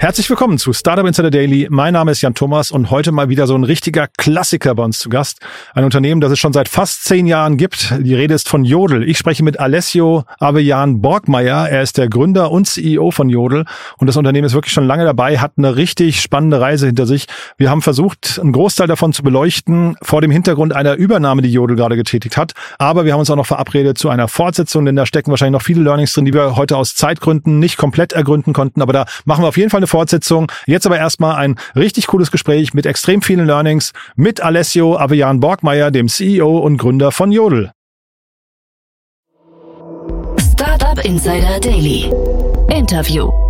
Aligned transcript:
Herzlich 0.00 0.30
willkommen 0.30 0.58
zu 0.58 0.72
Startup 0.72 1.04
Insider 1.04 1.28
Daily. 1.28 1.66
Mein 1.70 1.92
Name 1.92 2.12
ist 2.12 2.20
Jan 2.20 2.32
Thomas 2.32 2.70
und 2.70 2.92
heute 2.92 3.10
mal 3.10 3.30
wieder 3.30 3.48
so 3.48 3.56
ein 3.56 3.64
richtiger 3.64 4.06
Klassiker 4.06 4.76
bei 4.76 4.84
uns 4.84 5.00
zu 5.00 5.08
Gast. 5.08 5.40
Ein 5.74 5.82
Unternehmen, 5.82 6.20
das 6.20 6.30
es 6.30 6.38
schon 6.38 6.52
seit 6.52 6.68
fast 6.68 7.02
zehn 7.02 7.26
Jahren 7.26 7.56
gibt. 7.56 7.92
Die 7.98 8.14
Rede 8.14 8.32
ist 8.34 8.48
von 8.48 8.64
Jodel. 8.64 9.02
Ich 9.02 9.18
spreche 9.18 9.42
mit 9.42 9.58
Alessio 9.58 10.22
Avejan 10.38 11.00
Borgmeier. 11.00 11.68
Er 11.68 11.82
ist 11.82 11.98
der 11.98 12.08
Gründer 12.08 12.52
und 12.52 12.68
CEO 12.68 13.10
von 13.10 13.28
Jodel 13.28 13.64
und 13.96 14.06
das 14.06 14.16
Unternehmen 14.16 14.46
ist 14.46 14.54
wirklich 14.54 14.72
schon 14.72 14.86
lange 14.86 15.04
dabei, 15.04 15.38
hat 15.38 15.54
eine 15.58 15.74
richtig 15.74 16.20
spannende 16.20 16.60
Reise 16.60 16.86
hinter 16.86 17.06
sich. 17.06 17.26
Wir 17.56 17.68
haben 17.68 17.82
versucht, 17.82 18.38
einen 18.40 18.52
Großteil 18.52 18.86
davon 18.86 19.12
zu 19.12 19.24
beleuchten 19.24 19.96
vor 20.02 20.20
dem 20.20 20.30
Hintergrund 20.30 20.76
einer 20.76 20.94
Übernahme, 20.94 21.42
die 21.42 21.52
Jodel 21.52 21.74
gerade 21.74 21.96
getätigt 21.96 22.36
hat. 22.36 22.52
Aber 22.78 23.04
wir 23.04 23.14
haben 23.14 23.20
uns 23.20 23.30
auch 23.30 23.36
noch 23.36 23.46
verabredet 23.46 23.98
zu 23.98 24.10
einer 24.10 24.28
Fortsetzung, 24.28 24.84
denn 24.84 24.94
da 24.94 25.06
stecken 25.06 25.32
wahrscheinlich 25.32 25.58
noch 25.58 25.66
viele 25.66 25.82
Learnings 25.82 26.12
drin, 26.12 26.24
die 26.24 26.34
wir 26.34 26.54
heute 26.54 26.76
aus 26.76 26.94
Zeitgründen 26.94 27.58
nicht 27.58 27.78
komplett 27.78 28.12
ergründen 28.12 28.52
konnten. 28.52 28.80
Aber 28.80 28.92
da 28.92 29.06
machen 29.24 29.42
wir 29.42 29.48
auf 29.48 29.56
jeden 29.56 29.70
Fall 29.70 29.78
eine 29.78 29.87
Fortsetzung. 29.88 30.52
Jetzt 30.66 30.86
aber 30.86 30.98
erstmal 30.98 31.36
ein 31.36 31.56
richtig 31.74 32.06
cooles 32.06 32.30
Gespräch 32.30 32.74
mit 32.74 32.86
extrem 32.86 33.22
vielen 33.22 33.46
Learnings 33.46 33.92
mit 34.14 34.40
Alessio 34.40 34.96
Avian 34.96 35.40
Borgmeier, 35.40 35.90
dem 35.90 36.08
CEO 36.08 36.58
und 36.58 36.76
Gründer 36.76 37.10
von 37.10 37.32
Jodel. 37.32 37.72
Startup 40.38 41.04
Insider 41.04 41.58
Daily. 41.60 42.12
Interview. 42.70 43.47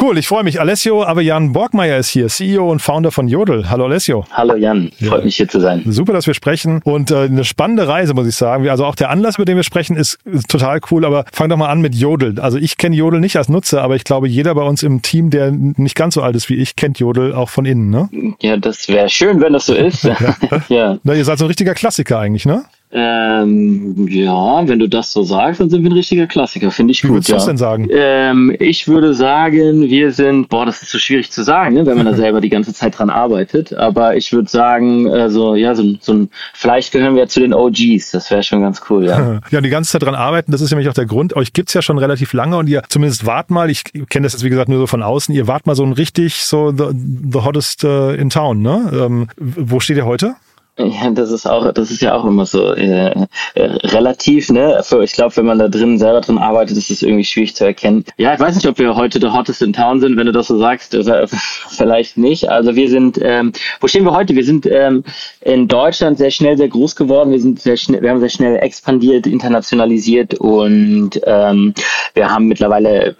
Cool, 0.00 0.16
ich 0.16 0.28
freue 0.28 0.44
mich. 0.44 0.60
Alessio 0.60 1.02
Avejan 1.02 1.52
Borgmeier 1.52 1.98
ist 1.98 2.08
hier, 2.08 2.28
CEO 2.28 2.70
und 2.70 2.80
Founder 2.80 3.10
von 3.10 3.26
Jodel. 3.26 3.68
Hallo 3.68 3.86
Alessio. 3.86 4.24
Hallo 4.30 4.54
Jan, 4.54 4.92
freut 5.00 5.18
ja. 5.18 5.24
mich 5.24 5.36
hier 5.36 5.48
zu 5.48 5.58
sein. 5.58 5.82
Super, 5.86 6.12
dass 6.12 6.28
wir 6.28 6.34
sprechen 6.34 6.80
und 6.84 7.10
äh, 7.10 7.22
eine 7.24 7.42
spannende 7.42 7.88
Reise, 7.88 8.14
muss 8.14 8.28
ich 8.28 8.36
sagen. 8.36 8.68
Also 8.68 8.84
auch 8.84 8.94
der 8.94 9.10
Anlass, 9.10 9.38
mit 9.38 9.48
dem 9.48 9.56
wir 9.56 9.64
sprechen, 9.64 9.96
ist, 9.96 10.18
ist 10.24 10.48
total 10.48 10.80
cool, 10.92 11.04
aber 11.04 11.24
fang 11.32 11.48
doch 11.48 11.56
mal 11.56 11.68
an 11.68 11.80
mit 11.80 11.96
Jodel. 11.96 12.38
Also 12.38 12.58
ich 12.58 12.76
kenne 12.78 12.94
Jodel 12.94 13.18
nicht 13.18 13.36
als 13.36 13.48
Nutzer, 13.48 13.82
aber 13.82 13.96
ich 13.96 14.04
glaube, 14.04 14.28
jeder 14.28 14.54
bei 14.54 14.62
uns 14.62 14.84
im 14.84 15.02
Team, 15.02 15.30
der 15.30 15.50
nicht 15.50 15.96
ganz 15.96 16.14
so 16.14 16.22
alt 16.22 16.36
ist 16.36 16.48
wie 16.48 16.54
ich, 16.54 16.76
kennt 16.76 17.00
Jodel 17.00 17.34
auch 17.34 17.48
von 17.48 17.64
innen, 17.64 17.90
ne? 17.90 18.08
Ja, 18.40 18.56
das 18.56 18.88
wäre 18.88 19.08
schön, 19.08 19.40
wenn 19.40 19.52
das 19.52 19.66
so 19.66 19.74
ist. 19.74 20.04
ja. 20.04 20.16
ja. 20.68 20.98
Na, 21.02 21.14
ihr 21.14 21.24
seid 21.24 21.38
so 21.38 21.46
ein 21.46 21.48
richtiger 21.48 21.74
Klassiker 21.74 22.20
eigentlich, 22.20 22.46
ne? 22.46 22.64
Ähm, 22.90 24.08
ja, 24.08 24.66
wenn 24.66 24.78
du 24.78 24.88
das 24.88 25.12
so 25.12 25.22
sagst, 25.22 25.60
dann 25.60 25.68
sind 25.68 25.82
wir 25.82 25.90
ein 25.90 25.96
richtiger 25.96 26.26
Klassiker, 26.26 26.70
finde 26.70 26.92
ich 26.92 27.04
Wie 27.04 27.08
gut. 27.08 27.10
Wie 27.10 27.14
würdest 27.16 27.28
du 27.28 27.32
ja. 27.32 27.36
das 27.36 27.46
denn 27.46 27.56
sagen? 27.58 27.88
Ähm, 27.90 28.56
ich 28.58 28.88
würde 28.88 29.12
sagen, 29.12 29.82
wir 29.82 30.10
sind, 30.12 30.48
boah, 30.48 30.64
das 30.64 30.80
ist 30.82 30.90
so 30.90 30.98
schwierig 30.98 31.30
zu 31.30 31.42
sagen, 31.42 31.74
ne, 31.74 31.84
wenn 31.84 31.98
man 31.98 32.06
da 32.06 32.14
selber 32.16 32.40
die 32.40 32.48
ganze 32.48 32.72
Zeit 32.72 32.98
dran 32.98 33.10
arbeitet. 33.10 33.74
Aber 33.74 34.16
ich 34.16 34.32
würde 34.32 34.48
sagen, 34.48 35.06
äh, 35.06 35.28
so, 35.28 35.54
ja, 35.54 35.74
so, 35.74 35.84
so 36.00 36.14
ein, 36.14 36.30
vielleicht 36.54 36.92
gehören 36.92 37.14
wir 37.14 37.28
zu 37.28 37.40
den 37.40 37.52
OGs, 37.52 38.10
das 38.12 38.30
wäre 38.30 38.42
schon 38.42 38.62
ganz 38.62 38.80
cool, 38.88 39.04
ja. 39.04 39.40
ja, 39.50 39.60
die 39.60 39.68
ganze 39.68 39.92
Zeit 39.92 40.02
dran 40.02 40.14
arbeiten, 40.14 40.50
das 40.50 40.62
ist 40.62 40.70
nämlich 40.70 40.88
auch 40.88 40.94
der 40.94 41.06
Grund. 41.06 41.36
Euch 41.36 41.52
gibt's 41.52 41.74
ja 41.74 41.82
schon 41.82 41.98
relativ 41.98 42.32
lange 42.32 42.56
und 42.56 42.68
ihr 42.68 42.82
zumindest 42.88 43.26
wart 43.26 43.50
mal, 43.50 43.68
ich 43.68 43.84
kenne 44.08 44.24
das 44.24 44.32
jetzt 44.32 44.44
wie 44.44 44.50
gesagt 44.50 44.70
nur 44.70 44.78
so 44.78 44.86
von 44.86 45.02
außen, 45.02 45.34
ihr 45.34 45.46
wart 45.46 45.66
mal 45.66 45.74
so 45.74 45.84
ein 45.84 45.92
richtig 45.92 46.42
so 46.44 46.70
the, 46.70 46.86
the 46.94 47.40
hottest 47.40 47.84
uh, 47.84 48.10
in 48.10 48.30
town, 48.30 48.62
ne? 48.62 48.90
Ähm, 48.94 49.28
wo 49.36 49.78
steht 49.78 49.98
ihr 49.98 50.06
heute? 50.06 50.36
Ja, 50.78 51.10
das 51.10 51.32
ist 51.32 51.44
auch, 51.44 51.72
das 51.72 51.90
ist 51.90 52.02
ja 52.02 52.14
auch 52.14 52.24
immer 52.24 52.46
so 52.46 52.72
äh, 52.72 53.10
äh, 53.54 53.62
relativ, 53.88 54.48
ne? 54.50 54.80
Ich 55.02 55.12
glaube, 55.12 55.36
wenn 55.36 55.46
man 55.46 55.58
da 55.58 55.66
drin 55.66 55.98
selber 55.98 56.20
drin 56.20 56.38
arbeitet, 56.38 56.76
ist 56.76 56.88
es 56.88 57.02
irgendwie 57.02 57.24
schwierig 57.24 57.56
zu 57.56 57.64
erkennen. 57.64 58.04
Ja, 58.16 58.32
ich 58.32 58.38
weiß 58.38 58.54
nicht, 58.54 58.68
ob 58.68 58.78
wir 58.78 58.94
heute 58.94 59.18
der 59.18 59.32
hottest 59.32 59.60
in 59.60 59.72
town 59.72 59.98
sind, 60.00 60.16
wenn 60.16 60.26
du 60.26 60.32
das 60.32 60.46
so 60.46 60.56
sagst, 60.56 60.94
äh, 60.94 61.26
vielleicht 61.68 62.16
nicht. 62.16 62.48
Also 62.48 62.76
wir 62.76 62.88
sind, 62.88 63.18
ähm, 63.20 63.52
wo 63.80 63.88
stehen 63.88 64.04
wir 64.04 64.12
heute? 64.12 64.36
Wir 64.36 64.44
sind 64.44 64.66
ähm, 64.66 65.02
in 65.40 65.66
Deutschland 65.66 66.16
sehr 66.18 66.30
schnell 66.30 66.56
sehr 66.56 66.68
groß 66.68 66.94
geworden. 66.94 67.32
Wir 67.32 67.40
sind 67.40 67.60
sehr 67.60 67.76
schnell, 67.76 68.00
wir 68.00 68.10
haben 68.10 68.20
sehr 68.20 68.28
schnell 68.28 68.56
expandiert, 68.58 69.26
internationalisiert 69.26 70.34
und 70.34 71.20
ähm, 71.24 71.74
wir 72.14 72.30
haben 72.30 72.46
mittlerweile 72.46 73.16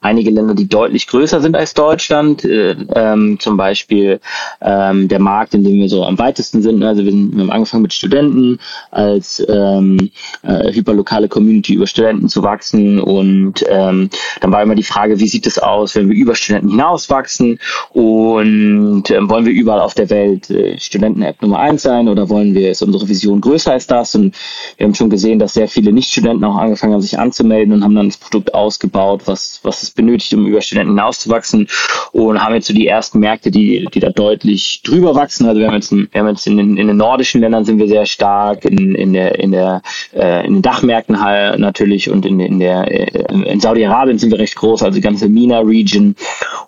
einige 0.00 0.30
Länder, 0.30 0.54
die 0.54 0.68
deutlich 0.68 1.06
größer 1.06 1.40
sind 1.40 1.56
als 1.56 1.74
Deutschland. 1.74 2.44
Äh, 2.44 2.74
ähm, 2.94 3.38
zum 3.38 3.56
Beispiel 3.56 4.20
ähm, 4.60 5.08
der 5.08 5.20
Markt, 5.20 5.54
in 5.54 5.64
dem 5.64 5.74
wir 5.74 5.88
so 5.88 6.04
am 6.04 6.18
weitesten 6.18 6.62
sind. 6.62 6.82
Also 6.82 7.01
wir, 7.04 7.12
sind, 7.12 7.34
wir 7.34 7.42
haben 7.42 7.50
angefangen 7.50 7.82
mit 7.82 7.92
Studenten 7.92 8.58
als 8.90 9.44
ähm, 9.48 10.10
äh, 10.42 10.72
hyperlokale 10.72 11.28
Community 11.28 11.74
über 11.74 11.86
Studenten 11.86 12.28
zu 12.28 12.42
wachsen 12.42 13.00
und 13.00 13.64
ähm, 13.68 14.10
dann 14.40 14.52
war 14.52 14.62
immer 14.62 14.74
die 14.74 14.82
Frage, 14.82 15.18
wie 15.18 15.28
sieht 15.28 15.46
es 15.46 15.58
aus, 15.58 15.94
wenn 15.94 16.08
wir 16.08 16.16
über 16.16 16.34
Studenten 16.34 16.70
hinaus 16.70 17.10
wachsen 17.10 17.58
und 17.90 19.10
ähm, 19.10 19.28
wollen 19.28 19.46
wir 19.46 19.52
überall 19.52 19.80
auf 19.80 19.94
der 19.94 20.10
Welt 20.10 20.50
äh, 20.50 20.78
Studenten-App 20.78 21.42
Nummer 21.42 21.58
eins 21.58 21.82
sein 21.82 22.08
oder 22.08 22.28
wollen 22.28 22.54
wir, 22.54 22.70
ist 22.70 22.82
unsere 22.82 23.08
Vision 23.08 23.40
größer 23.40 23.72
als 23.72 23.86
das 23.86 24.14
und 24.14 24.34
wir 24.76 24.86
haben 24.86 24.94
schon 24.94 25.10
gesehen, 25.10 25.38
dass 25.38 25.54
sehr 25.54 25.68
viele 25.68 25.92
Nicht-Studenten 25.92 26.44
auch 26.44 26.56
angefangen 26.56 26.92
haben, 26.94 27.00
sich 27.00 27.18
anzumelden 27.18 27.74
und 27.74 27.84
haben 27.84 27.94
dann 27.94 28.08
das 28.08 28.16
Produkt 28.16 28.54
ausgebaut, 28.54 29.22
was, 29.26 29.60
was 29.62 29.82
es 29.82 29.90
benötigt, 29.90 30.34
um 30.34 30.46
über 30.46 30.60
Studenten 30.60 30.92
hinauszuwachsen 30.92 31.68
und 32.12 32.42
haben 32.42 32.54
jetzt 32.54 32.66
so 32.66 32.74
die 32.74 32.86
ersten 32.86 33.20
Märkte, 33.20 33.50
die, 33.50 33.86
die 33.92 34.00
da 34.00 34.10
deutlich 34.10 34.82
drüber 34.84 35.14
wachsen. 35.14 35.46
Also 35.46 35.60
wir 35.60 35.68
haben 35.68 35.74
jetzt, 35.74 35.92
wir 35.92 36.08
haben 36.14 36.28
jetzt 36.28 36.46
in, 36.46 36.56
den, 36.56 36.76
in 36.76 36.88
den 36.92 36.98
nordischen 36.98 37.40
Ländern 37.40 37.64
sind 37.64 37.78
wir 37.78 37.88
sehr 37.88 38.06
stark, 38.06 38.64
in, 38.64 38.94
in 38.94 39.12
der, 39.12 39.38
in 39.38 39.52
der, 39.52 39.82
äh, 40.14 40.46
in 40.46 40.54
den 40.54 40.62
Dachmärkten 40.62 41.22
halt 41.22 41.58
natürlich 41.58 42.10
und 42.10 42.24
in, 42.24 42.40
in 42.40 42.58
der, 42.58 42.90
äh, 42.90 43.50
in 43.50 43.60
Saudi-Arabien 43.60 44.18
sind 44.18 44.30
wir 44.30 44.38
recht 44.38 44.56
groß, 44.56 44.82
also 44.82 44.94
die 44.94 45.02
ganze 45.02 45.28
MENA-Region. 45.28 46.14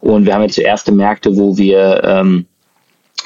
Und 0.00 0.26
wir 0.26 0.34
haben 0.34 0.42
jetzt 0.42 0.56
so 0.56 0.62
erste 0.62 0.92
Märkte, 0.92 1.36
wo 1.36 1.56
wir, 1.56 2.02
ähm, 2.04 2.46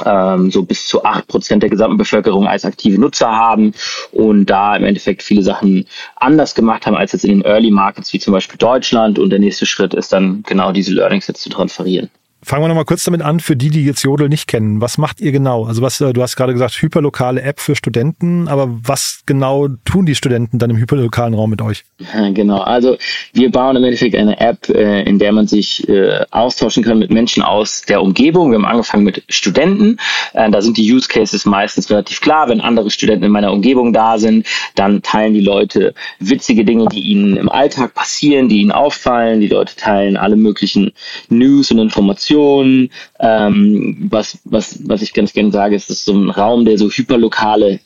ähm, 0.05 0.51
so 0.51 0.63
bis 0.63 0.87
zu 0.87 1.05
acht 1.05 1.27
Prozent 1.27 1.63
der 1.63 1.71
gesamten 1.71 1.97
Bevölkerung 1.97 2.47
als 2.47 2.65
aktive 2.65 3.01
Nutzer 3.01 3.31
haben 3.31 3.73
und 4.13 4.47
da 4.47 4.77
im 4.77 4.85
Endeffekt 4.85 5.23
viele 5.23 5.43
Sachen 5.43 5.87
anders 6.17 6.55
gemacht 6.55 6.87
haben 6.87 6.97
als 6.97 7.13
jetzt 7.13 7.25
in 7.25 7.41
den 7.41 7.43
Early 7.43 7.71
Markets 7.71 8.13
wie 8.13 8.19
zum 8.19 8.33
Beispiel 8.33 8.59
Deutschland 8.59 9.19
und 9.19 9.31
der 9.31 9.39
nächste 9.39 9.67
Schritt 9.67 9.95
ist 9.95 10.13
dann 10.13 10.43
genau 10.47 10.73
diese 10.73 10.93
Learnings 10.93 11.27
jetzt 11.27 11.43
zu 11.43 11.49
transferieren. 11.49 12.11
Fangen 12.43 12.63
wir 12.63 12.69
nochmal 12.69 12.85
kurz 12.85 13.03
damit 13.05 13.21
an, 13.21 13.41
für 13.41 13.57
die, 13.57 13.71
die 13.71 13.85
jetzt 13.85 14.03
Jodel 14.03 14.29
nicht 14.29 14.47
kennen. 14.47 14.81
Was 14.81 14.97
macht 14.97 15.21
ihr 15.21 15.33
genau? 15.33 15.65
Also 15.65 15.83
was, 15.83 15.99
du 15.99 16.23
hast 16.23 16.37
gerade 16.37 16.53
gesagt, 16.53 16.81
hyperlokale 16.81 17.43
App 17.43 17.59
für 17.59 17.75
Studenten, 17.75 18.47
aber 18.47 18.69
was 18.71 19.23
genau 19.27 19.69
tun 19.85 20.07
die 20.07 20.15
Studenten 20.15 20.59
dann 20.59 20.71
im 20.71 20.77
hyperlokalen 20.77 21.35
Raum 21.35 21.51
mit 21.51 21.61
euch? 21.63 21.85
Genau, 22.35 22.59
also 22.59 22.97
wir 23.33 23.51
bauen 23.51 23.77
im 23.77 23.85
Endeffekt 23.85 24.15
eine 24.15 24.39
App, 24.41 24.69
äh, 24.69 25.03
in 25.03 25.19
der 25.19 25.33
man 25.33 25.47
sich 25.47 25.89
äh, 25.89 26.25
austauschen 26.31 26.85
kann 26.85 26.99
mit 26.99 27.11
Menschen 27.11 27.43
aus 27.43 27.83
der 27.83 28.03
Umgebung. 28.03 28.51
Wir 28.51 28.59
haben 28.59 28.65
angefangen 28.65 29.05
mit 29.05 29.23
Studenten. 29.29 29.99
Äh, 30.33 30.51
da 30.51 30.63
sind 30.63 30.77
die 30.77 30.93
Use 30.93 31.09
Cases 31.09 31.45
meistens 31.45 31.91
relativ 31.91 32.21
klar. 32.21 32.49
Wenn 32.49 32.61
andere 32.61 32.91
Studenten 32.91 33.25
in 33.25 33.33
meiner 33.33 33.53
Umgebung 33.53 33.93
da 33.93 34.19
sind, 34.19 34.47
dann 34.75 35.03
teilen 35.03 35.35
die 35.35 35.41
Leute 35.41 35.95
witzige 36.21 36.65
Dinge, 36.65 36.87
die 36.87 37.01
ihnen 37.01 37.37
im 37.37 37.49
Alltag 37.49 37.95
passieren, 37.95 38.49
die 38.49 38.61
ihnen 38.61 38.73
auffallen. 38.73 39.41
Die 39.41 39.49
Leute 39.49 39.75
teilen 39.77 40.17
alle 40.17 40.37
möglichen 40.37 40.93
News 41.29 41.71
und 41.71 41.79
Informationen. 41.79 42.91
Ähm, 43.19 44.07
was, 44.11 44.39
was, 44.45 44.79
was 44.89 45.03
ich 45.03 45.15
ganz 45.15 45.33
gerne 45.33 45.51
sage, 45.51 45.75
ist, 45.75 45.91
das 45.91 45.99
ist 45.99 46.05
so 46.05 46.13
ein 46.13 46.31
Raum, 46.31 46.65
der 46.65 46.79
so 46.79 46.89
hyperlokale 46.91 47.81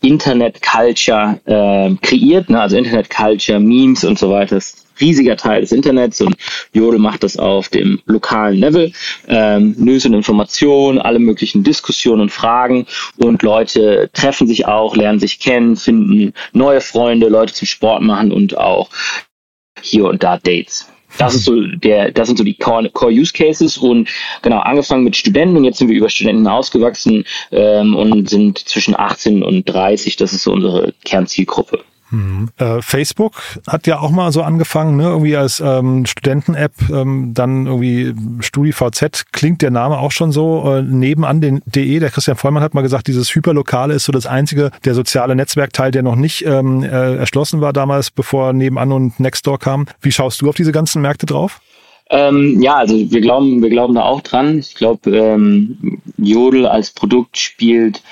Internet-Culture 0.00 1.40
äh, 1.44 1.94
kreiert, 2.00 2.50
ne? 2.50 2.60
also 2.60 2.76
Internet-Culture, 2.76 3.60
Memes 3.60 4.04
und 4.04 4.18
so 4.18 4.30
weiter. 4.30 4.56
Ist 4.56 4.86
riesiger 5.00 5.36
Teil 5.36 5.60
des 5.60 5.72
Internets 5.72 6.20
und 6.20 6.36
Jodel 6.72 6.98
macht 6.98 7.22
das 7.22 7.36
auf 7.36 7.68
dem 7.68 8.00
lokalen 8.06 8.58
Level. 8.58 8.92
Ähm, 9.28 9.74
News 9.78 10.06
und 10.06 10.14
Informationen, 10.14 10.98
alle 10.98 11.18
möglichen 11.18 11.62
Diskussionen 11.62 12.22
und 12.22 12.32
Fragen 12.32 12.86
und 13.16 13.42
Leute 13.42 14.10
treffen 14.12 14.46
sich 14.46 14.66
auch, 14.66 14.96
lernen 14.96 15.20
sich 15.20 15.38
kennen, 15.40 15.76
finden 15.76 16.32
neue 16.52 16.80
Freunde, 16.80 17.28
Leute 17.28 17.54
zum 17.54 17.66
Sport 17.66 18.02
machen 18.02 18.32
und 18.32 18.56
auch 18.56 18.90
hier 19.80 20.06
und 20.06 20.22
da 20.22 20.36
Dates. 20.36 20.88
Das 21.16 21.34
ist 21.34 21.44
so 21.44 21.60
der, 21.60 22.12
das 22.12 22.28
sind 22.28 22.36
so 22.36 22.44
die 22.44 22.54
Core, 22.54 22.90
Core 22.90 23.12
Use 23.12 23.32
Cases 23.32 23.78
und 23.78 24.08
genau 24.42 24.58
angefangen 24.58 25.04
mit 25.04 25.16
Studenten 25.16 25.56
und 25.56 25.64
jetzt 25.64 25.78
sind 25.78 25.88
wir 25.88 25.96
über 25.96 26.10
Studenten 26.10 26.46
ausgewachsen 26.46 27.24
ähm, 27.50 27.96
und 27.96 28.28
sind 28.28 28.58
zwischen 28.58 28.98
18 28.98 29.42
und 29.42 29.64
30. 29.64 30.16
Das 30.16 30.32
ist 30.32 30.42
so 30.42 30.52
unsere 30.52 30.92
Kernzielgruppe. 31.04 31.82
Mhm. 32.10 32.48
Äh, 32.56 32.80
Facebook 32.80 33.42
hat 33.66 33.86
ja 33.86 34.00
auch 34.00 34.10
mal 34.10 34.32
so 34.32 34.42
angefangen, 34.42 34.96
ne, 34.96 35.04
irgendwie 35.04 35.36
als 35.36 35.60
ähm, 35.60 36.06
Studenten-App, 36.06 36.72
ähm, 36.90 37.32
dann 37.34 37.66
irgendwie 37.66 38.14
StudiVZ, 38.40 39.26
klingt 39.32 39.62
der 39.62 39.70
Name 39.70 39.98
auch 39.98 40.12
schon 40.12 40.32
so, 40.32 40.64
äh, 40.72 40.82
nebenan 40.82 41.40
den 41.40 41.60
DE, 41.66 42.00
der 42.00 42.10
Christian 42.10 42.36
Vollmann 42.36 42.62
hat 42.62 42.74
mal 42.74 42.82
gesagt, 42.82 43.08
dieses 43.08 43.34
Hyperlokale 43.34 43.94
ist 43.94 44.04
so 44.04 44.12
das 44.12 44.26
einzige, 44.26 44.70
der 44.84 44.94
soziale 44.94 45.36
Netzwerkteil, 45.36 45.90
der 45.90 46.02
noch 46.02 46.16
nicht 46.16 46.44
ähm, 46.46 46.82
äh, 46.82 47.16
erschlossen 47.16 47.60
war 47.60 47.72
damals, 47.72 48.10
bevor 48.10 48.52
nebenan 48.52 48.92
und 48.92 49.20
Nextdoor 49.20 49.58
kam. 49.58 49.86
Wie 50.00 50.12
schaust 50.12 50.40
du 50.40 50.48
auf 50.48 50.56
diese 50.56 50.72
ganzen 50.72 51.02
Märkte 51.02 51.26
drauf? 51.26 51.60
Ähm, 52.10 52.62
ja, 52.62 52.76
also 52.76 52.94
wir 53.10 53.20
glauben, 53.20 53.62
wir 53.62 53.68
glauben 53.68 53.94
da 53.94 54.02
auch 54.02 54.22
dran. 54.22 54.58
Ich 54.58 54.74
glaube, 54.74 55.14
ähm, 55.14 56.00
Jodel 56.16 56.66
als 56.66 56.90
Produkt 56.90 57.36
spielt 57.36 58.02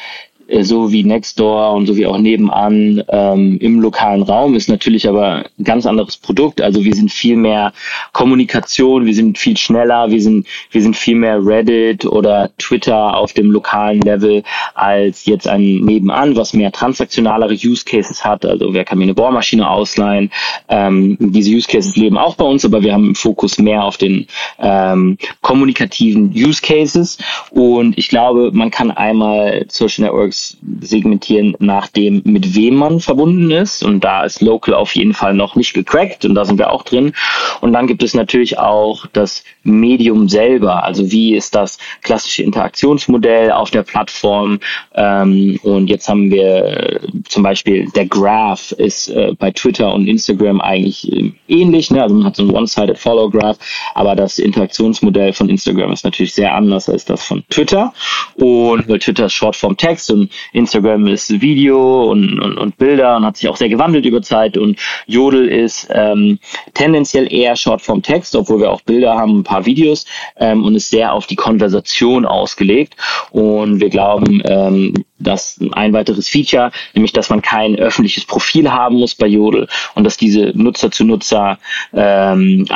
so 0.60 0.92
wie 0.92 1.04
Nextdoor 1.04 1.72
und 1.72 1.86
so 1.86 1.96
wie 1.96 2.06
auch 2.06 2.18
nebenan 2.18 3.02
ähm, 3.08 3.58
im 3.60 3.80
lokalen 3.80 4.22
Raum, 4.22 4.54
ist 4.54 4.68
natürlich 4.68 5.08
aber 5.08 5.44
ein 5.58 5.64
ganz 5.64 5.86
anderes 5.86 6.16
Produkt. 6.16 6.60
Also 6.60 6.84
wir 6.84 6.94
sind 6.94 7.10
viel 7.10 7.36
mehr 7.36 7.72
Kommunikation, 8.12 9.06
wir 9.06 9.14
sind 9.14 9.38
viel 9.38 9.56
schneller, 9.56 10.10
wir 10.10 10.20
sind, 10.20 10.46
wir 10.70 10.82
sind 10.82 10.96
viel 10.96 11.16
mehr 11.16 11.44
Reddit 11.44 12.04
oder 12.06 12.50
Twitter 12.58 13.16
auf 13.16 13.32
dem 13.32 13.50
lokalen 13.50 14.00
Level 14.00 14.42
als 14.74 15.26
jetzt 15.26 15.48
ein 15.48 15.80
nebenan, 15.80 16.36
was 16.36 16.52
mehr 16.52 16.70
transaktionalere 16.70 17.54
Use 17.54 17.84
Cases 17.84 18.24
hat. 18.24 18.44
Also 18.44 18.72
wer 18.72 18.84
kann 18.84 18.98
mir 18.98 19.04
eine 19.04 19.14
Bohrmaschine 19.14 19.68
ausleihen? 19.68 20.30
Ähm, 20.68 21.16
diese 21.18 21.50
Use 21.50 21.68
Cases 21.68 21.96
leben 21.96 22.18
auch 22.18 22.36
bei 22.36 22.44
uns, 22.44 22.64
aber 22.64 22.82
wir 22.82 22.92
haben 22.92 23.08
im 23.08 23.14
Fokus 23.14 23.58
mehr 23.58 23.82
auf 23.82 23.96
den 23.96 24.26
ähm, 24.60 25.18
kommunikativen 25.42 26.32
Use 26.34 26.62
Cases. 26.62 27.18
Und 27.50 27.98
ich 27.98 28.08
glaube, 28.08 28.50
man 28.52 28.70
kann 28.70 28.90
einmal 28.90 29.64
Social 29.68 30.04
Networks 30.04 30.35
segmentieren 30.80 31.56
nach 31.58 31.88
dem, 31.88 32.22
mit 32.24 32.54
wem 32.54 32.76
man 32.76 33.00
verbunden 33.00 33.50
ist. 33.50 33.82
Und 33.82 34.04
da 34.04 34.24
ist 34.24 34.40
Local 34.40 34.74
auf 34.74 34.94
jeden 34.94 35.14
Fall 35.14 35.34
noch 35.34 35.56
nicht 35.56 35.74
gecrackt 35.74 36.24
und 36.24 36.34
da 36.34 36.44
sind 36.44 36.58
wir 36.58 36.70
auch 36.70 36.82
drin. 36.82 37.12
Und 37.60 37.72
dann 37.72 37.86
gibt 37.86 38.02
es 38.02 38.14
natürlich 38.14 38.58
auch 38.58 39.06
das 39.12 39.44
Medium 39.62 40.28
selber. 40.28 40.84
Also 40.84 41.10
wie 41.10 41.34
ist 41.34 41.54
das 41.54 41.78
klassische 42.02 42.42
Interaktionsmodell 42.42 43.50
auf 43.52 43.70
der 43.70 43.82
Plattform? 43.82 44.60
Ähm, 44.94 45.58
und 45.62 45.88
jetzt 45.88 46.08
haben 46.08 46.30
wir 46.30 46.64
äh, 46.64 47.00
zum 47.28 47.42
Beispiel 47.42 47.88
der 47.94 48.06
Graph 48.06 48.72
ist 48.72 49.08
äh, 49.08 49.32
bei 49.38 49.50
Twitter 49.50 49.92
und 49.92 50.06
Instagram 50.06 50.60
eigentlich 50.60 51.12
äh, 51.12 51.32
ähnlich. 51.48 51.90
Ne? 51.90 52.02
Also 52.02 52.14
man 52.14 52.24
hat 52.24 52.36
so 52.36 52.42
ein 52.42 52.50
One-Sided 52.50 52.98
Follow 52.98 53.30
Graph, 53.30 53.58
aber 53.94 54.14
das 54.14 54.38
Interaktionsmodell 54.38 55.32
von 55.32 55.48
Instagram 55.48 55.92
ist 55.92 56.04
natürlich 56.04 56.34
sehr 56.34 56.54
anders 56.54 56.88
als 56.88 57.04
das 57.04 57.24
von 57.24 57.44
Twitter. 57.50 57.92
Und 58.34 58.88
weil 58.88 58.98
Twitter 58.98 59.26
ist 59.26 59.34
Shortform 59.34 59.76
Text 59.76 60.10
und 60.10 60.25
Instagram 60.52 61.06
ist 61.06 61.40
Video 61.40 62.10
und, 62.10 62.40
und, 62.40 62.58
und 62.58 62.76
Bilder 62.78 63.16
und 63.16 63.24
hat 63.24 63.36
sich 63.36 63.48
auch 63.48 63.56
sehr 63.56 63.68
gewandelt 63.68 64.04
über 64.04 64.22
Zeit. 64.22 64.56
Und 64.56 64.78
Jodel 65.06 65.48
ist 65.48 65.88
ähm, 65.90 66.38
tendenziell 66.74 67.32
eher 67.32 67.56
Shortform 67.56 68.02
Text, 68.02 68.36
obwohl 68.36 68.60
wir 68.60 68.70
auch 68.70 68.82
Bilder 68.82 69.14
haben, 69.14 69.40
ein 69.40 69.44
paar 69.44 69.66
Videos 69.66 70.06
ähm, 70.36 70.64
und 70.64 70.74
ist 70.74 70.90
sehr 70.90 71.12
auf 71.12 71.26
die 71.26 71.36
Konversation 71.36 72.26
ausgelegt. 72.26 72.96
Und 73.30 73.80
wir 73.80 73.90
glauben, 73.90 74.42
ähm, 74.44 75.04
dass 75.18 75.58
ein 75.72 75.92
weiteres 75.92 76.28
Feature, 76.28 76.70
nämlich 76.94 77.12
dass 77.12 77.30
man 77.30 77.42
kein 77.42 77.76
öffentliches 77.76 78.24
Profil 78.24 78.70
haben 78.70 78.96
muss 78.96 79.14
bei 79.14 79.26
Jodel 79.26 79.68
und 79.94 80.04
dass 80.04 80.16
diese 80.16 80.52
Nutzer 80.54 80.90
zu 80.90 81.04
Nutzer 81.04 81.58
ähm, 81.92 82.66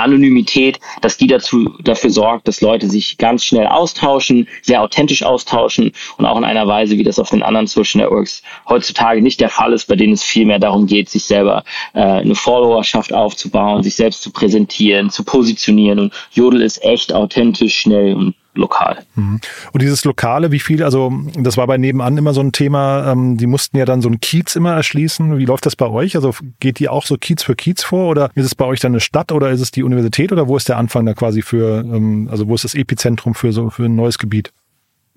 dass 1.00 1.16
die 1.16 1.26
dazu 1.26 1.74
dafür 1.82 2.10
sorgt, 2.10 2.48
dass 2.48 2.60
Leute 2.60 2.88
sich 2.88 3.18
ganz 3.18 3.44
schnell 3.44 3.66
austauschen, 3.66 4.48
sehr 4.62 4.82
authentisch 4.82 5.22
austauschen 5.22 5.92
und 6.16 6.26
auch 6.26 6.38
in 6.38 6.44
einer 6.44 6.66
Weise, 6.66 6.96
wie 6.96 7.02
das 7.02 7.18
auf 7.18 7.30
den 7.30 7.42
anderen 7.42 7.66
Social 7.66 8.02
Networks 8.02 8.42
heutzutage 8.68 9.22
nicht 9.22 9.40
der 9.40 9.50
Fall 9.50 9.72
ist, 9.72 9.86
bei 9.86 9.96
denen 9.96 10.12
es 10.12 10.22
viel 10.22 10.46
mehr 10.46 10.58
darum 10.58 10.86
geht, 10.86 11.08
sich 11.08 11.24
selber 11.24 11.64
äh, 11.94 12.00
eine 12.00 12.34
Followerschaft 12.34 13.12
aufzubauen, 13.12 13.82
sich 13.82 13.96
selbst 13.96 14.22
zu 14.22 14.30
präsentieren, 14.30 15.10
zu 15.10 15.24
positionieren 15.24 15.98
und 15.98 16.14
Jodel 16.32 16.62
ist 16.62 16.82
echt 16.82 17.12
authentisch, 17.12 17.80
schnell 17.80 18.14
und 18.14 18.34
lokal. 18.54 18.98
Mhm. 19.14 19.40
Und 19.72 19.82
dieses 19.82 20.04
Lokale, 20.04 20.52
wie 20.52 20.60
viel, 20.60 20.82
also 20.82 21.12
das 21.36 21.56
war 21.56 21.66
bei 21.66 21.78
nebenan 21.78 22.16
immer 22.16 22.34
so 22.34 22.40
ein 22.40 22.52
Thema, 22.52 23.12
ähm, 23.12 23.36
die 23.36 23.46
mussten 23.46 23.76
ja 23.76 23.84
dann 23.84 24.02
so 24.02 24.08
ein 24.08 24.20
Kiez 24.20 24.56
immer 24.56 24.74
erschließen. 24.74 25.38
Wie 25.38 25.44
läuft 25.44 25.66
das 25.66 25.76
bei 25.76 25.88
euch? 25.88 26.16
Also 26.16 26.34
geht 26.58 26.78
die 26.78 26.88
auch 26.88 27.06
so 27.06 27.16
Kiez 27.16 27.42
für 27.42 27.54
Kiez 27.54 27.82
vor 27.82 28.08
oder 28.08 28.30
ist 28.34 28.46
es 28.46 28.54
bei 28.54 28.64
euch 28.64 28.80
dann 28.80 28.92
eine 28.92 29.00
Stadt 29.00 29.32
oder 29.32 29.50
ist 29.50 29.60
es 29.60 29.70
die 29.70 29.82
Universität 29.82 30.32
oder 30.32 30.48
wo 30.48 30.56
ist 30.56 30.68
der 30.68 30.78
Anfang 30.78 31.06
da 31.06 31.14
quasi 31.14 31.42
für, 31.42 31.80
ähm, 31.80 32.28
also 32.30 32.48
wo 32.48 32.54
ist 32.54 32.64
das 32.64 32.74
Epizentrum 32.74 33.34
für 33.34 33.52
so 33.52 33.70
für 33.70 33.84
ein 33.84 33.94
neues 33.94 34.18
Gebiet? 34.18 34.52